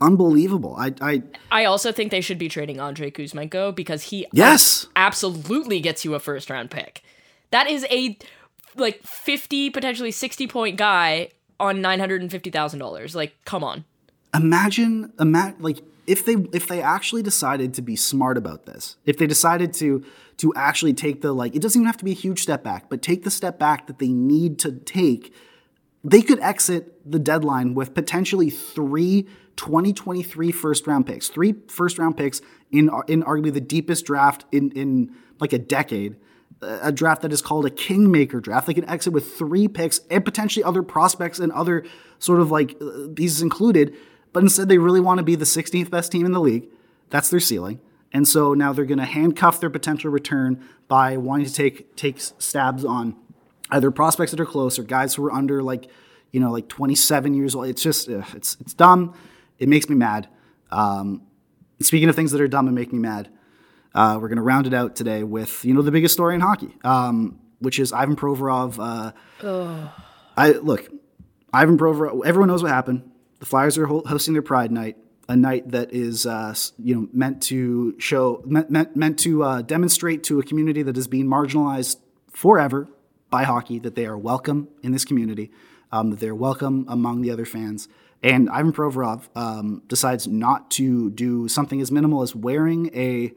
[0.00, 0.76] unbelievable.
[0.78, 4.86] I, I I also think they should be trading Andrei Kuzmenko because he Yes.
[4.96, 7.02] absolutely gets you a first round pick.
[7.50, 8.18] That is a
[8.76, 11.28] like 50 potentially 60 point guy
[11.60, 13.14] on $950,000.
[13.14, 13.84] Like come on.
[14.34, 19.16] imagine ima- like if they if they actually decided to be smart about this if
[19.18, 20.04] they decided to
[20.36, 22.88] to actually take the like it doesn't even have to be a huge step back
[22.88, 25.34] but take the step back that they need to take
[26.02, 29.22] they could exit the deadline with potentially three
[29.56, 32.40] 2023 first round picks three first round picks
[32.70, 36.16] in in arguably the deepest draft in in like a decade
[36.62, 38.66] a draft that is called a kingmaker draft.
[38.66, 41.84] They can exit with three picks and potentially other prospects and other
[42.18, 43.94] sort of like uh, pieces included.
[44.34, 46.66] But instead, they really want to be the 16th best team in the league.
[47.08, 47.80] That's their ceiling.
[48.12, 52.18] And so now they're going to handcuff their potential return by wanting to take take
[52.18, 53.16] stabs on
[53.70, 55.88] either prospects that are close or guys who are under like
[56.30, 57.66] you know like 27 years old.
[57.66, 59.14] It's just ugh, it's it's dumb.
[59.58, 60.28] It makes me mad.
[60.70, 61.22] Um,
[61.80, 63.30] speaking of things that are dumb and make me mad,
[63.94, 66.40] uh, we're going to round it out today with you know the biggest story in
[66.40, 68.78] hockey, um, which is Ivan Provorov.
[68.78, 69.12] Uh,
[70.36, 70.88] I look,
[71.52, 72.24] Ivan Provorov.
[72.26, 73.10] Everyone knows what happened.
[73.44, 74.96] The Flyers are hosting their Pride Night,
[75.28, 79.60] a night that is uh, you know meant to show meant meant, meant to uh,
[79.60, 81.98] demonstrate to a community that is being marginalized
[82.30, 82.88] forever
[83.28, 85.50] by hockey that they are welcome in this community,
[85.92, 87.86] um, that they're welcome among the other fans.
[88.22, 93.34] And Ivan Provorov um, decides not to do something as minimal as wearing a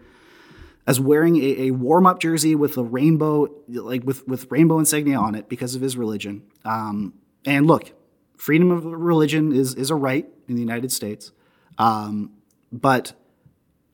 [0.88, 5.20] as wearing a, a warm up jersey with a rainbow, like with, with rainbow insignia
[5.20, 6.44] on it because of his religion.
[6.64, 7.92] Um, and look,
[8.38, 11.32] freedom of religion is, is a right in the United States.
[11.78, 12.32] Um,
[12.72, 13.14] but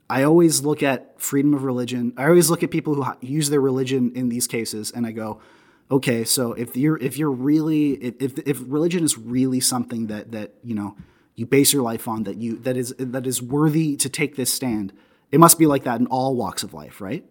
[0.10, 2.14] I always look at freedom of religion.
[2.18, 5.42] I always look at people who use their religion in these cases, and I go,
[5.90, 10.54] okay, so if you're if you're really if if, religion is really something that that
[10.64, 10.96] you know
[11.36, 14.54] you base your life on that you that is that is worthy to take this
[14.54, 14.94] stand,
[15.32, 17.26] it must be like that in all walks of life, right?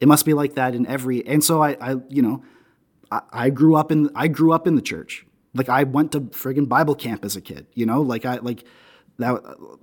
[0.00, 1.26] It must be like that in every.
[1.26, 2.44] And so I, I you know,
[3.10, 5.26] I, I grew up in I grew up in the church.
[5.54, 7.66] Like I went to friggin' Bible camp as a kid.
[7.74, 8.64] You know, like I like
[9.18, 9.40] that.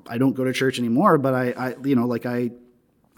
[0.08, 2.51] I don't go to church anymore, but I, I you know, like I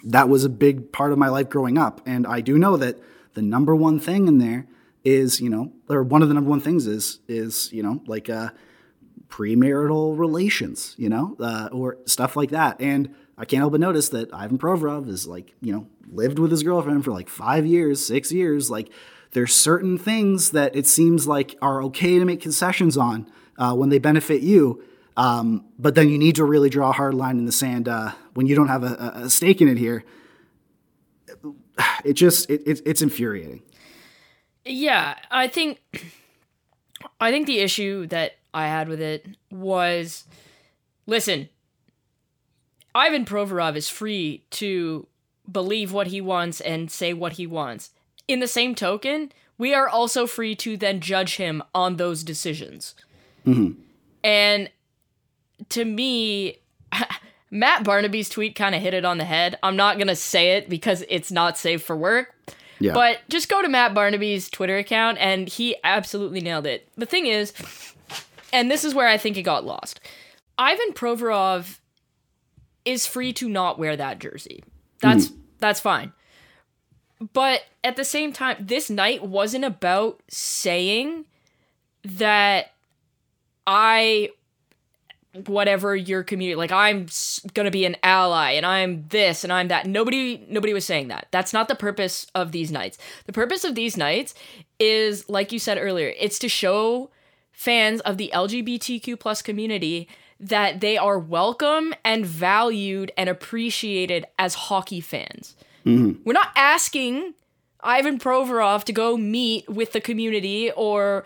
[0.03, 2.01] that was a big part of my life growing up.
[2.05, 2.97] And I do know that
[3.33, 4.67] the number one thing in there
[5.03, 8.29] is, you know, or one of the number one things is, is, you know, like
[8.29, 8.49] uh,
[9.29, 12.79] premarital relations, you know, uh, or stuff like that.
[12.79, 16.51] And I can't help but notice that Ivan Provorov is like, you know, lived with
[16.51, 18.69] his girlfriend for like five years, six years.
[18.69, 18.91] Like,
[19.31, 23.89] there's certain things that it seems like are okay to make concessions on uh, when
[23.89, 24.83] they benefit you.
[25.17, 28.11] Um, but then you need to really draw a hard line in the sand uh,
[28.33, 30.03] when you don't have a, a, stake in it here.
[32.05, 33.63] It just it, it, it's infuriating.
[34.65, 35.81] Yeah, I think
[37.19, 40.25] I think the issue that I had with it was
[41.07, 41.49] listen,
[42.93, 45.07] Ivan Provorov is free to
[45.51, 47.91] believe what he wants and say what he wants.
[48.27, 52.95] In the same token, we are also free to then judge him on those decisions.
[53.45, 53.79] Mm-hmm.
[54.23, 54.69] And
[55.69, 56.57] to me,
[57.51, 59.57] Matt Barnaby's tweet kind of hit it on the head.
[59.61, 62.33] I'm not going to say it because it's not safe for work.
[62.79, 62.93] Yeah.
[62.93, 66.87] But just go to Matt Barnaby's Twitter account and he absolutely nailed it.
[66.97, 67.53] The thing is,
[68.51, 69.99] and this is where I think it got lost.
[70.57, 71.79] Ivan Provorov
[72.83, 74.63] is free to not wear that jersey.
[74.99, 75.37] That's mm.
[75.59, 76.13] that's fine.
[77.33, 81.25] But at the same time, this night wasn't about saying
[82.03, 82.71] that
[83.67, 84.31] I
[85.45, 87.05] whatever your community like i'm
[87.53, 89.85] going to be an ally and i'm this and i'm that.
[89.85, 91.27] Nobody nobody was saying that.
[91.31, 92.97] That's not the purpose of these nights.
[93.27, 94.33] The purpose of these nights
[94.77, 97.11] is like you said earlier it's to show
[97.53, 104.55] fans of the lgbtq plus community that they are welcome and valued and appreciated as
[104.55, 106.21] hockey fans mm-hmm.
[106.23, 107.33] we're not asking
[107.83, 111.25] Ivan Provorov to go meet with the community or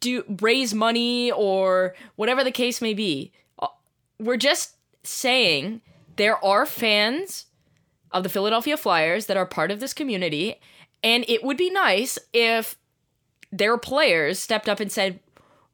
[0.00, 3.32] do raise money or whatever the case may be.
[3.58, 3.68] Uh,
[4.18, 5.80] we're just saying
[6.16, 7.46] there are fans
[8.10, 10.60] of the Philadelphia Flyers that are part of this community,
[11.02, 12.76] and it would be nice if
[13.52, 15.20] their players stepped up and said,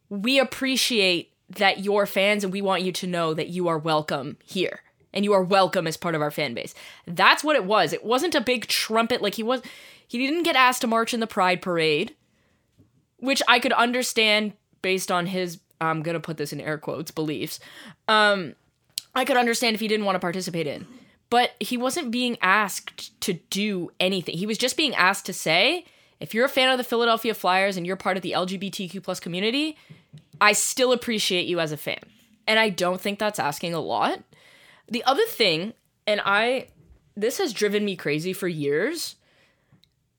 [0.09, 4.37] "We appreciate that you're fans, and we want you to know that you are welcome
[4.45, 4.83] here."
[5.15, 6.75] And you are welcome as part of our fan base.
[7.07, 7.95] That's what it was.
[7.95, 9.63] It wasn't a big trumpet like he was.
[10.07, 12.15] He didn't get asked to march in the Pride Parade
[13.25, 17.59] which I could understand based on his I'm gonna put this in air quotes beliefs.
[18.07, 18.55] Um,
[19.15, 20.87] I could understand if he didn't want to participate in,
[21.31, 24.37] but he wasn't being asked to do anything.
[24.37, 25.85] He was just being asked to say,
[26.21, 29.21] if you're a fan of the Philadelphia Flyers and you're part of the LGBTQ plus
[29.21, 29.77] community,
[30.41, 32.01] I still appreciate you as a fan,
[32.47, 34.23] and I don't think that's asking a lot.
[34.89, 35.75] The other thing,
[36.07, 36.69] and I,
[37.17, 39.17] this has driven me crazy for years,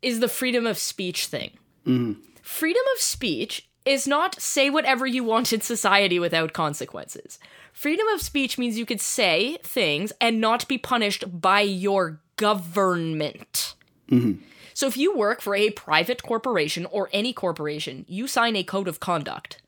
[0.01, 1.51] is the freedom of speech thing.
[1.85, 7.39] Mm-hmm freedom of speech is not say whatever you want in society without consequences.
[7.73, 13.75] Freedom of speech means you could say things and not be punished by your government.
[14.09, 14.43] Mm-hmm.
[14.73, 18.87] So if you work for a private corporation or any corporation, you sign a code
[18.87, 19.61] of conduct.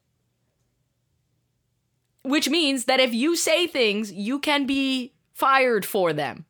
[2.23, 6.45] Which means that if you say things, you can be fired for them.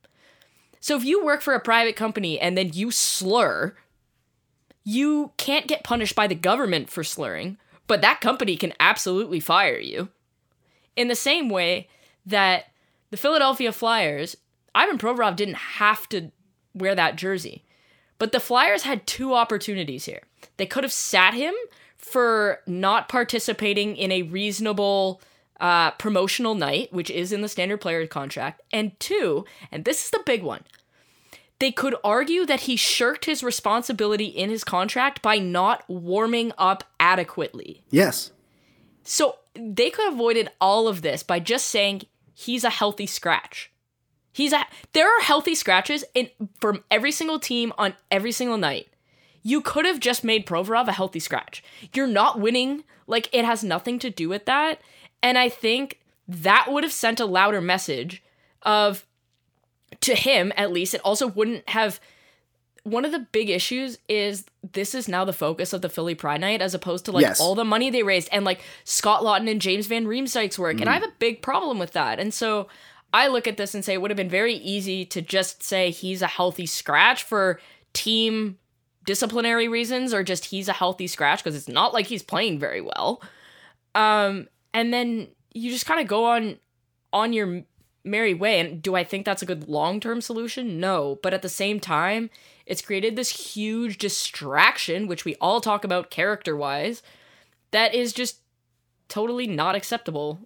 [0.79, 3.75] So if you work for a private company and then you slur,
[4.83, 9.77] you can't get punished by the government for slurring, but that company can absolutely fire
[9.77, 10.09] you.
[10.95, 11.89] In the same way
[12.25, 12.71] that
[13.09, 14.37] the Philadelphia Flyers,
[14.73, 16.31] Ivan Provorov didn't have to
[16.73, 17.63] wear that jersey.
[18.19, 20.23] But the Flyers had two opportunities here.
[20.57, 21.53] They could have sat him
[21.97, 25.21] for not participating in a reasonable
[25.59, 28.61] uh, promotional night, which is in the standard player contract.
[28.71, 30.63] And two, and this is the big one,
[31.59, 36.83] they could argue that he shirked his responsibility in his contract by not warming up
[36.99, 37.83] adequately.
[37.89, 38.31] Yes.
[39.03, 43.71] So they could have avoided all of this by just saying he's a healthy scratch.
[44.31, 46.29] He's a there are healthy scratches in
[46.61, 48.87] from every single team on every single night.
[49.41, 51.63] You could have just made Provorov a healthy scratch.
[51.93, 54.79] You're not winning, like it has nothing to do with that.
[55.21, 58.23] And I think that would have sent a louder message
[58.63, 59.05] of
[60.01, 61.99] to him at least it also wouldn't have
[62.83, 66.39] one of the big issues is this is now the focus of the Philly Pride
[66.39, 67.39] Night as opposed to like yes.
[67.39, 70.77] all the money they raised and like Scott Laughton and James Van Riemsdyk's work.
[70.77, 70.81] Mm.
[70.81, 71.01] And I mm.
[71.01, 72.17] have a big problem with that.
[72.19, 72.67] And so
[73.13, 75.91] I look at this and say it would have been very easy to just say
[75.91, 77.59] he's a healthy scratch for
[77.91, 78.57] team
[79.05, 82.81] disciplinary reasons or just he's a healthy scratch because it's not like he's playing very
[82.81, 83.21] well.
[83.95, 86.57] Um, and then you just kind of go on
[87.13, 87.63] on your
[88.07, 88.59] merry way.
[88.59, 90.79] And do I think that's a good long term solution?
[90.79, 91.19] No.
[91.21, 92.29] But at the same time,
[92.65, 97.03] it's created this huge distraction, which we all talk about character wise,
[97.71, 98.39] that is just
[99.07, 100.39] totally not acceptable.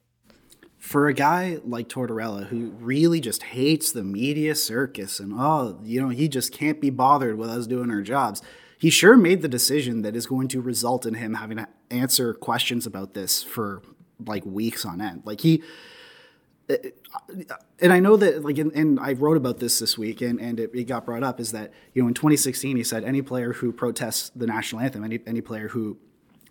[0.77, 6.01] For a guy like Tortorella, who really just hates the media circus and, oh, you
[6.01, 8.41] know, he just can't be bothered with us doing our jobs,
[8.79, 12.33] he sure made the decision that is going to result in him having to answer
[12.33, 13.83] questions about this for
[14.25, 15.23] like weeks on end.
[15.25, 15.63] Like, he
[17.81, 20.59] and I know that like, and, and I wrote about this this week, and and
[20.59, 23.53] it, it, got brought up is that you know in 2016 he said any player
[23.53, 25.97] who protests the national anthem, any any player who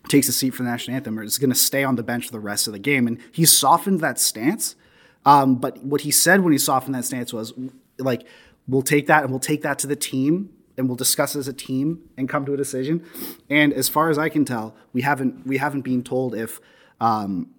[0.09, 2.33] takes a seat for the national anthem is going to stay on the bench for
[2.33, 4.75] the rest of the game, and he softened that stance.
[5.27, 7.53] Um, but what he said when he softened that stance was
[7.99, 8.27] like,
[8.67, 10.49] we'll take that and we'll take that to the team
[10.79, 13.05] and we'll discuss as a team and come to a decision.
[13.51, 16.59] And as far as I can tell, we haven't we haven't been told if
[17.01, 17.51] um,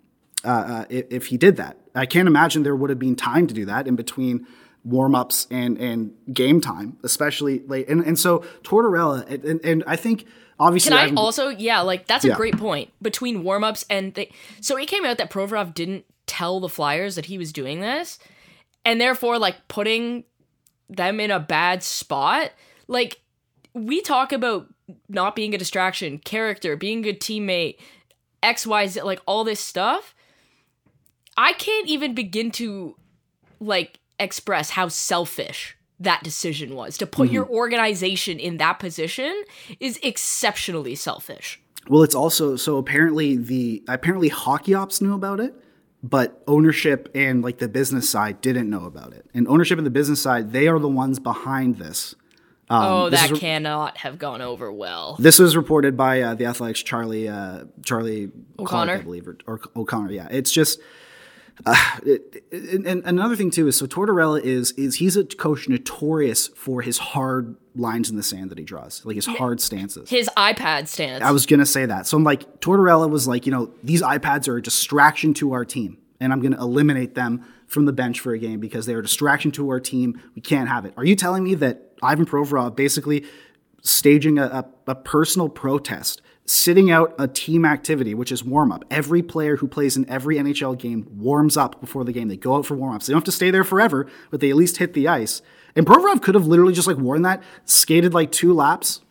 [0.43, 1.77] uh, uh, if, if he did that.
[1.93, 4.47] I can't imagine there would have been time to do that in between
[4.83, 7.87] warm ups and and game time, especially late.
[7.87, 10.25] And and so Tortorella and, and, and I think
[10.59, 10.91] obviously.
[10.95, 12.35] Can I also yeah like that's a yeah.
[12.35, 14.17] great point between warm ups and.
[14.61, 18.17] So it came out that Provorov didn't tell the Flyers that he was doing this,
[18.85, 20.23] and therefore like putting
[20.89, 22.51] them in a bad spot.
[22.87, 23.21] Like
[23.73, 24.67] we talk about
[25.07, 27.77] not being a distraction, character, being a good teammate,
[28.43, 30.15] X, Y, Z, like all this stuff.
[31.37, 32.95] I can't even begin to
[33.59, 36.97] like express how selfish that decision was.
[36.97, 37.35] To put mm-hmm.
[37.35, 39.43] your organization in that position
[39.79, 41.61] is exceptionally selfish.
[41.87, 45.53] Well, it's also so apparently the apparently hockey ops knew about it,
[46.03, 49.25] but ownership and like the business side didn't know about it.
[49.33, 52.15] And ownership and the business side, they are the ones behind this.
[52.69, 55.17] Um, oh, that re- cannot have gone over well.
[55.19, 59.37] This was reported by uh, the Athletic's Charlie uh, Charlie O'Connor, Clark, I believe, or,
[59.45, 60.11] or O'Connor.
[60.11, 60.79] Yeah, it's just
[61.65, 65.69] uh, it, it, and another thing too is so Tortorella is is he's a coach
[65.69, 70.09] notorious for his hard lines in the sand that he draws, like his hard stances.
[70.09, 71.23] His iPad stance.
[71.23, 72.07] I was gonna say that.
[72.07, 75.65] So I'm like Tortorella was like, you know, these iPads are a distraction to our
[75.65, 79.03] team, and I'm gonna eliminate them from the bench for a game because they're a
[79.03, 80.21] distraction to our team.
[80.35, 80.93] We can't have it.
[80.97, 83.25] Are you telling me that Ivan Provorov basically
[83.81, 88.83] staging a, a, a personal protest sitting out a team activity, which is warm up.
[88.91, 92.27] Every player who plays in every NHL game warms up before the game.
[92.27, 93.07] They go out for warm ups.
[93.07, 95.41] They don't have to stay there forever, but they at least hit the ice.
[95.75, 99.01] And Provorov could have literally just like worn that, skated like two laps,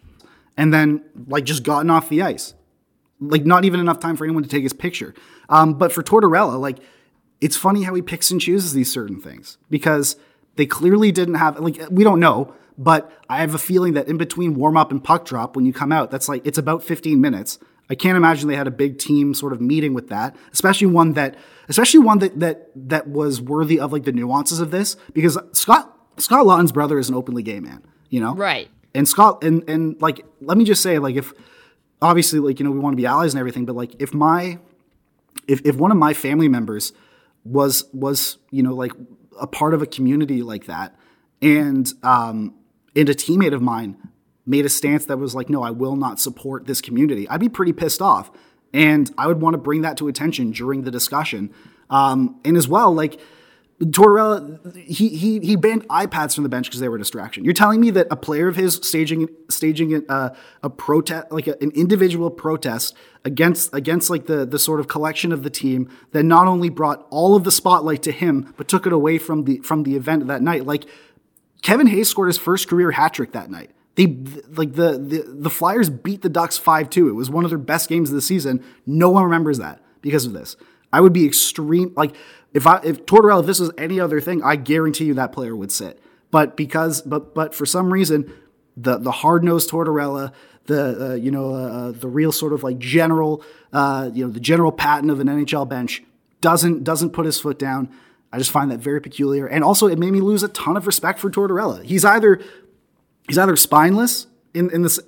[0.57, 2.55] and then like just gotten off the ice.
[3.21, 5.15] Like not even enough time for anyone to take his picture.
[5.49, 6.79] Um, but for Tortorella, like
[7.41, 10.17] it's funny how he picks and chooses these certain things because
[10.57, 14.17] they clearly didn't have like we don't know but I have a feeling that in
[14.17, 17.21] between warm up and puck drop, when you come out, that's like it's about 15
[17.21, 17.59] minutes.
[17.91, 21.13] I can't imagine they had a big team sort of meeting with that, especially one
[21.13, 21.37] that,
[21.69, 25.95] especially one that that that was worthy of like the nuances of this, because Scott
[26.17, 28.71] Scott Laughton's brother is an openly gay man, you know, right?
[28.95, 31.35] And Scott and and like let me just say, like if
[32.01, 34.59] obviously like you know we want to be allies and everything, but like if my
[35.47, 36.95] if if one of my family members
[37.45, 38.93] was was you know like
[39.39, 40.97] a part of a community like that,
[41.43, 42.55] and um
[42.97, 43.97] and a teammate of mine
[44.47, 47.49] made a stance that was like, no, I will not support this community, I'd be
[47.49, 48.31] pretty pissed off.
[48.73, 51.53] And I would want to bring that to attention during the discussion.
[51.89, 53.21] Um, and as well, like
[53.83, 57.45] Tortorella, he, he, he banned iPads from the bench because they were a distraction.
[57.45, 61.57] You're telling me that a player of his staging staging a, a protest, like a,
[61.63, 66.25] an individual protest against against like the the sort of collection of the team that
[66.25, 69.59] not only brought all of the spotlight to him but took it away from the
[69.61, 70.67] from the event that night.
[70.67, 70.85] Like
[71.63, 73.71] Kevin Hayes scored his first career hat trick that night.
[73.97, 74.07] They
[74.57, 77.09] like the, the the Flyers beat the Ducks 5-2.
[77.09, 78.65] It was one of their best games of the season.
[78.87, 80.57] No one remembers that because of this.
[80.93, 82.15] I would be extreme like
[82.55, 85.55] if I if Tortorella if this was any other thing, I guarantee you that player
[85.55, 86.01] would sit.
[86.31, 88.33] But because but but for some reason
[88.77, 90.33] the the hard nosed Tortorella,
[90.67, 94.33] the uh, you know uh, uh, the real sort of like general uh, you know
[94.33, 96.03] the general pattern of an NHL bench
[96.41, 97.91] doesn't doesn't put his foot down.
[98.33, 99.47] I just find that very peculiar.
[99.47, 101.83] And also, it made me lose a ton of respect for Tortorella.
[101.85, 102.41] He's either
[103.27, 104.99] he's either spineless in, in this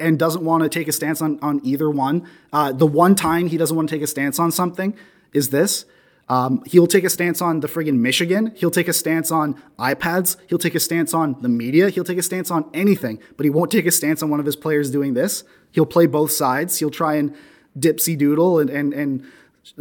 [0.00, 2.28] and doesn't want to take a stance on, on either one.
[2.52, 4.96] Uh, the one time he doesn't want to take a stance on something
[5.32, 5.84] is this.
[6.28, 8.52] Um, he'll take a stance on the friggin' Michigan.
[8.56, 10.36] He'll take a stance on iPads.
[10.46, 11.90] He'll take a stance on the media.
[11.90, 14.46] He'll take a stance on anything, but he won't take a stance on one of
[14.46, 15.44] his players doing this.
[15.72, 16.78] He'll play both sides.
[16.78, 17.34] He'll try and
[17.78, 19.24] dipsy doodle and and and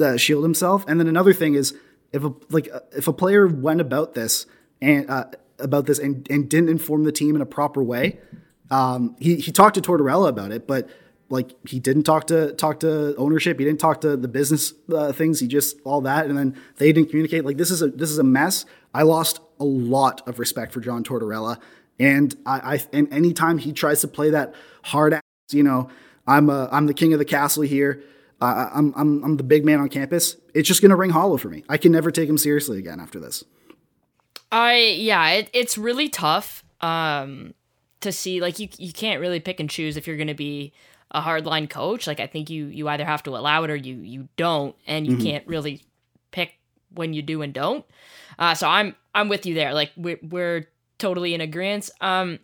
[0.01, 0.83] uh, shield himself.
[0.87, 1.75] And then another thing is
[2.13, 4.45] if a like uh, if a player went about this
[4.81, 5.25] and uh,
[5.59, 8.19] about this and, and didn't inform the team in a proper way,
[8.69, 10.89] um, he he talked to Tortorella about it, but
[11.29, 13.57] like he didn't talk to talk to ownership.
[13.57, 15.39] He didn't talk to the business uh, things.
[15.39, 17.45] He just all that, and then they didn't communicate.
[17.45, 18.65] Like this is a this is a mess.
[18.93, 21.59] I lost a lot of respect for John Tortorella,
[21.99, 24.53] and I, I and anytime he tries to play that
[24.83, 25.89] hard ass, you know,
[26.27, 28.03] I'm a, I'm the king of the castle here.
[28.41, 30.35] I'm, I'm, I'm the big man on campus.
[30.53, 31.63] It's just going to ring hollow for me.
[31.69, 33.43] I can never take him seriously again after this.
[34.51, 37.53] I yeah, it, it's really tough um,
[38.01, 38.41] to see.
[38.41, 40.73] Like you, you can't really pick and choose if you're going to be
[41.11, 42.07] a hardline coach.
[42.07, 45.07] Like I think you you either have to allow it or you you don't, and
[45.07, 45.23] you mm-hmm.
[45.23, 45.83] can't really
[46.31, 46.55] pick
[46.93, 47.85] when you do and don't.
[48.37, 49.73] Uh, so I'm I'm with you there.
[49.73, 50.67] Like we're we're
[50.97, 51.89] totally in agreement.
[52.01, 52.39] Um,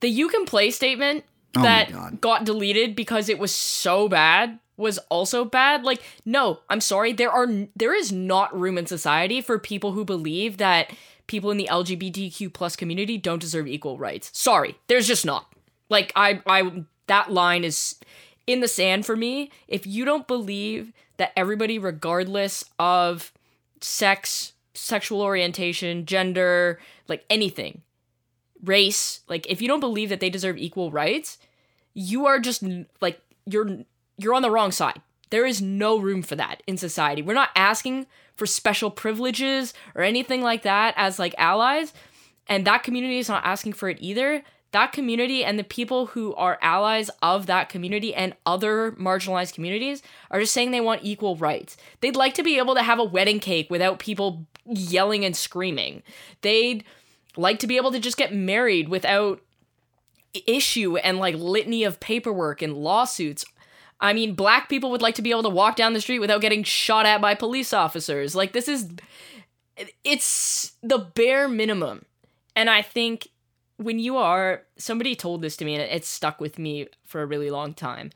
[0.00, 1.24] the you can play statement
[1.56, 5.84] Oh that got deleted because it was so bad was also bad.
[5.84, 7.12] Like, no, I'm sorry.
[7.12, 10.92] There are there is not room in society for people who believe that
[11.26, 14.30] people in the LGBTQ plus community don't deserve equal rights.
[14.32, 15.46] Sorry, there's just not.
[15.88, 17.96] Like, I I that line is
[18.46, 19.50] in the sand for me.
[19.68, 23.32] If you don't believe that everybody, regardless of
[23.80, 27.82] sex, sexual orientation, gender, like anything,
[28.64, 31.38] race, like if you don't believe that they deserve equal rights,
[31.94, 32.64] you are just
[33.00, 33.84] like you're
[34.22, 35.00] you're on the wrong side.
[35.30, 37.22] There is no room for that in society.
[37.22, 38.06] We're not asking
[38.36, 41.92] for special privileges or anything like that as like allies,
[42.48, 44.42] and that community is not asking for it either.
[44.72, 50.00] That community and the people who are allies of that community and other marginalized communities
[50.30, 51.76] are just saying they want equal rights.
[52.00, 56.02] They'd like to be able to have a wedding cake without people yelling and screaming.
[56.42, 56.84] They'd
[57.36, 59.40] like to be able to just get married without
[60.46, 63.44] issue and like litany of paperwork and lawsuits.
[64.00, 66.40] I mean, black people would like to be able to walk down the street without
[66.40, 68.34] getting shot at by police officers.
[68.34, 68.88] Like this is
[70.04, 72.04] it's the bare minimum.
[72.56, 73.28] And I think
[73.76, 77.22] when you are somebody told this to me and it, it stuck with me for
[77.22, 78.10] a really long time.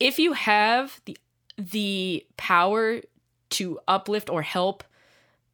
[0.00, 1.16] If you have the
[1.56, 3.00] the power
[3.50, 4.82] to uplift or help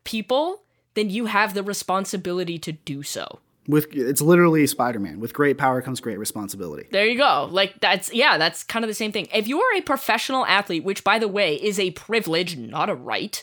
[0.05, 0.63] people,
[0.95, 3.41] then you have the responsibility to do so.
[3.69, 5.21] With it's literally Spider-Man.
[5.21, 6.89] With great power comes great responsibility.
[6.91, 7.49] There you go.
[7.51, 9.29] Like that's yeah, that's kind of the same thing.
[9.33, 12.95] If you are a professional athlete, which by the way is a privilege, not a
[12.95, 13.43] right,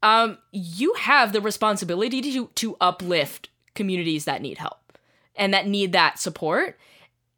[0.00, 4.78] um, you have the responsibility to to uplift communities that need help
[5.34, 6.78] and that need that support.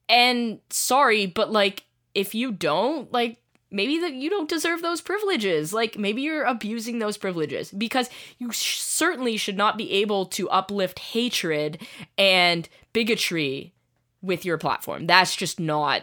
[0.08, 1.84] And sorry, but like
[2.14, 3.38] if you don't, like
[3.74, 5.72] maybe that you don't deserve those privileges.
[5.74, 8.08] Like maybe you're abusing those privileges because
[8.38, 11.78] you sh- certainly should not be able to uplift hatred
[12.16, 13.74] and bigotry
[14.22, 15.06] with your platform.
[15.06, 16.02] That's just not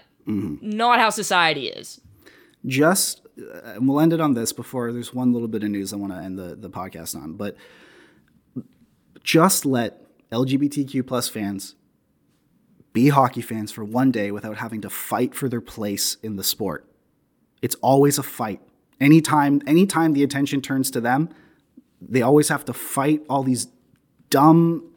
[0.62, 2.00] not how society is.
[2.66, 5.94] just uh, and we'll end it on this before there's one little bit of news
[5.94, 7.56] I want to end the, the podcast on, but
[9.24, 10.02] just let
[10.32, 11.76] LGBTQ plus fans
[12.94, 16.44] be hockey fans for one day without having to fight for their place in the
[16.44, 16.86] sport.
[17.62, 18.62] It's always a fight.
[19.00, 21.30] Anytime anytime the attention turns to them,
[22.02, 23.68] they always have to fight all these
[24.30, 24.92] dumb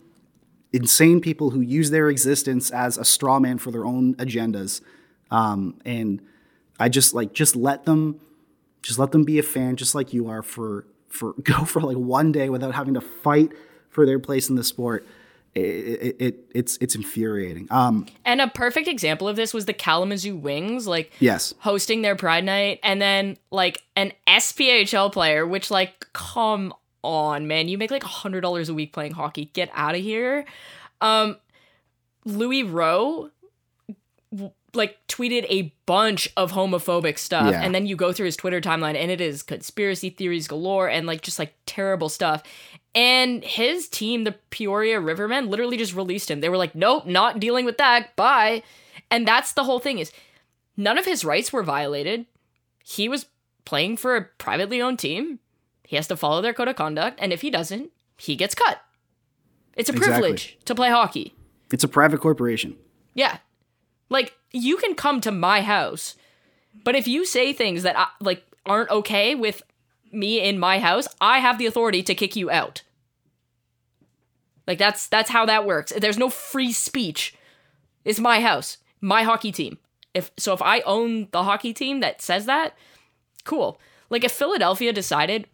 [0.73, 4.81] insane people who use their existence as a straw man for their own agendas.
[5.31, 6.21] Um, and
[6.79, 8.21] I just like just let them
[8.83, 11.97] just let them be a fan just like you are for for go for like
[11.97, 13.53] one day without having to fight
[13.89, 15.07] for their place in the sport.
[15.55, 17.69] It, it, it it's it's infuriating.
[17.71, 22.17] Um, And a perfect example of this was the Kalamazoo Wings, like yes, hosting their
[22.17, 27.91] Pride Night, and then like an SPHL player, which like, come on, man, you make
[27.93, 29.47] like a hundred dollars a week playing hockey.
[29.53, 30.45] Get out of here.
[31.01, 31.37] Um,
[32.25, 33.31] Louis Rowe
[34.73, 37.63] like tweeted a bunch of homophobic stuff Yeah.
[37.63, 41.07] and then you go through his twitter timeline and it is conspiracy theories galore and
[41.07, 42.43] like just like terrible stuff
[42.95, 46.41] and his team the peoria rivermen literally just released him.
[46.41, 48.15] They were like nope not dealing with that.
[48.17, 48.63] Bye.
[49.11, 50.13] And that's the whole thing is
[50.77, 52.27] none of his rights were violated.
[52.85, 53.27] He was
[53.65, 55.39] playing for a privately owned team.
[55.87, 57.19] He has to follow their code of conduct.
[57.23, 58.81] And if he doesn't he gets cut.
[59.77, 60.13] It's a Exactly.
[60.21, 61.35] privilege to play hockey.
[61.73, 62.77] It's a private corporation.
[63.15, 63.39] yeah.
[64.11, 66.15] Like you can come to my house,
[66.85, 69.63] but if you say things that I, like aren't okay with
[70.15, 72.83] me in my house, I have the authority to kick you out.
[74.67, 75.93] Like that's that's how that works.
[75.97, 77.35] There's no free speech.
[78.05, 79.79] It's my house, my hockey team.
[80.15, 82.77] If so if I own the hockey team that says that,
[83.45, 83.81] cool.
[84.11, 85.47] Like if Philadelphia decided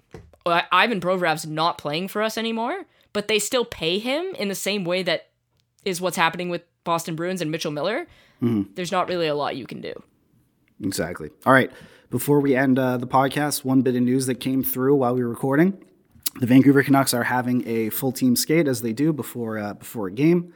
[0.46, 4.54] "Uh, Ivan Provorov's not playing for us anymore, but they still pay him in the
[4.54, 5.28] same way that
[5.84, 8.06] is what's happening with Boston Bruins and Mitchell Miller,
[8.74, 9.92] there's not really a lot you can do.
[10.82, 11.30] Exactly.
[11.44, 11.70] All right.
[12.10, 15.22] Before we end uh, the podcast, one bit of news that came through while we
[15.22, 15.82] were recording:
[16.40, 20.08] the Vancouver Canucks are having a full team skate as they do before uh, before
[20.08, 20.52] a game.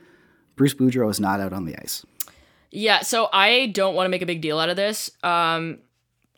[0.57, 2.05] Bruce Boudreau is not out on the ice.
[2.71, 5.11] Yeah, so I don't want to make a big deal out of this.
[5.23, 5.79] Um,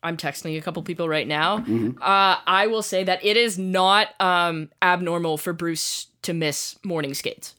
[0.03, 1.57] I'm texting a couple people right now.
[2.01, 7.15] Uh, I will say that it is not um, abnormal for Bruce to miss morning
[7.15, 7.55] skates.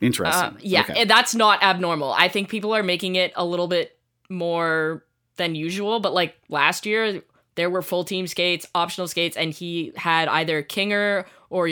[0.00, 0.44] Interesting.
[0.44, 1.04] Um, yeah, Okay.
[1.06, 2.12] that's not abnormal.
[2.12, 3.98] I think people are making it a little bit
[4.30, 5.04] more
[5.38, 7.22] than usual, but like last year,
[7.54, 11.68] there were full team skates, optional skates, and he had either Kinger or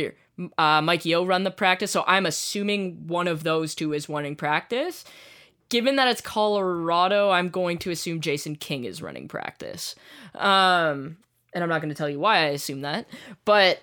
[0.59, 1.91] uh, Mike Yeo run the practice.
[1.91, 5.05] So I'm assuming one of those two is running practice.
[5.69, 9.95] Given that it's Colorado, I'm going to assume Jason King is running practice.
[10.35, 11.19] Um,
[11.53, 13.07] and I'm not going to tell you why I assume that,
[13.45, 13.83] but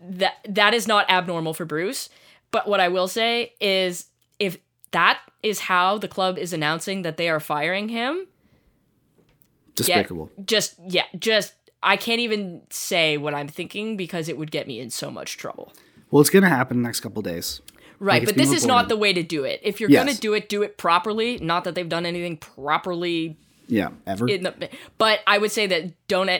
[0.00, 2.08] that that is not abnormal for Bruce.
[2.50, 4.06] But what I will say is
[4.38, 4.58] if
[4.90, 8.26] that is how the club is announcing that they are firing him,
[9.74, 10.30] Despicable.
[10.44, 14.80] just yeah, just I can't even say what I'm thinking because it would get me
[14.80, 15.72] in so much trouble.
[16.10, 17.60] Well, it's going to happen in the next couple days.
[17.98, 19.60] Right, it's but this is not the way to do it.
[19.62, 20.04] If you're Yes.
[20.04, 21.38] going to do it, do it properly.
[21.38, 23.36] Not that they've done anything properly
[23.68, 24.26] Yeah, ever.
[24.26, 26.30] the but I would say that don't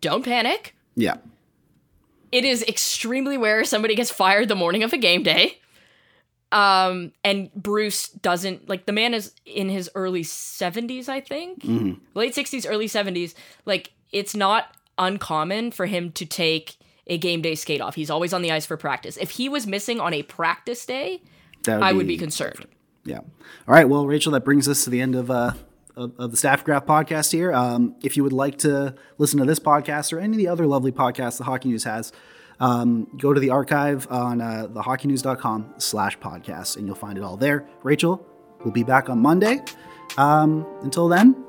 [0.00, 0.74] don't panic.
[0.94, 1.16] yeah.
[2.30, 5.58] It is extremely rare somebody gets fired the morning of a game day.
[6.52, 11.64] Um, and Bruce doesn't like the man is in his early 70s, I think.
[12.14, 13.34] Late 60s, early 70s.
[13.64, 16.76] Like it's not uncommon for him to take
[17.06, 17.94] a game day skate off.
[17.94, 19.16] He's always on the ice for practice.
[19.16, 21.22] If he was missing on a practice day,
[21.64, 22.66] That I would be concerned.
[23.04, 23.18] Yeah.
[23.18, 23.88] All right.
[23.88, 25.52] Well, Rachel, that brings us to the end of uh,
[25.96, 27.52] of, of the Staff Graph podcast here.
[27.52, 30.66] Um, if you would like to listen to this podcast or any of the other
[30.66, 32.12] lovely podcasts the Hockey News has,
[32.62, 37.36] um, go to the archive on uh, thehockeynews.com slash podcast, and you'll find it all
[37.36, 37.68] there.
[37.82, 38.24] Rachel,
[38.64, 39.60] we'll be back on Monday.
[40.16, 41.44] Um, until then,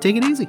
[0.00, 0.48] take it easy.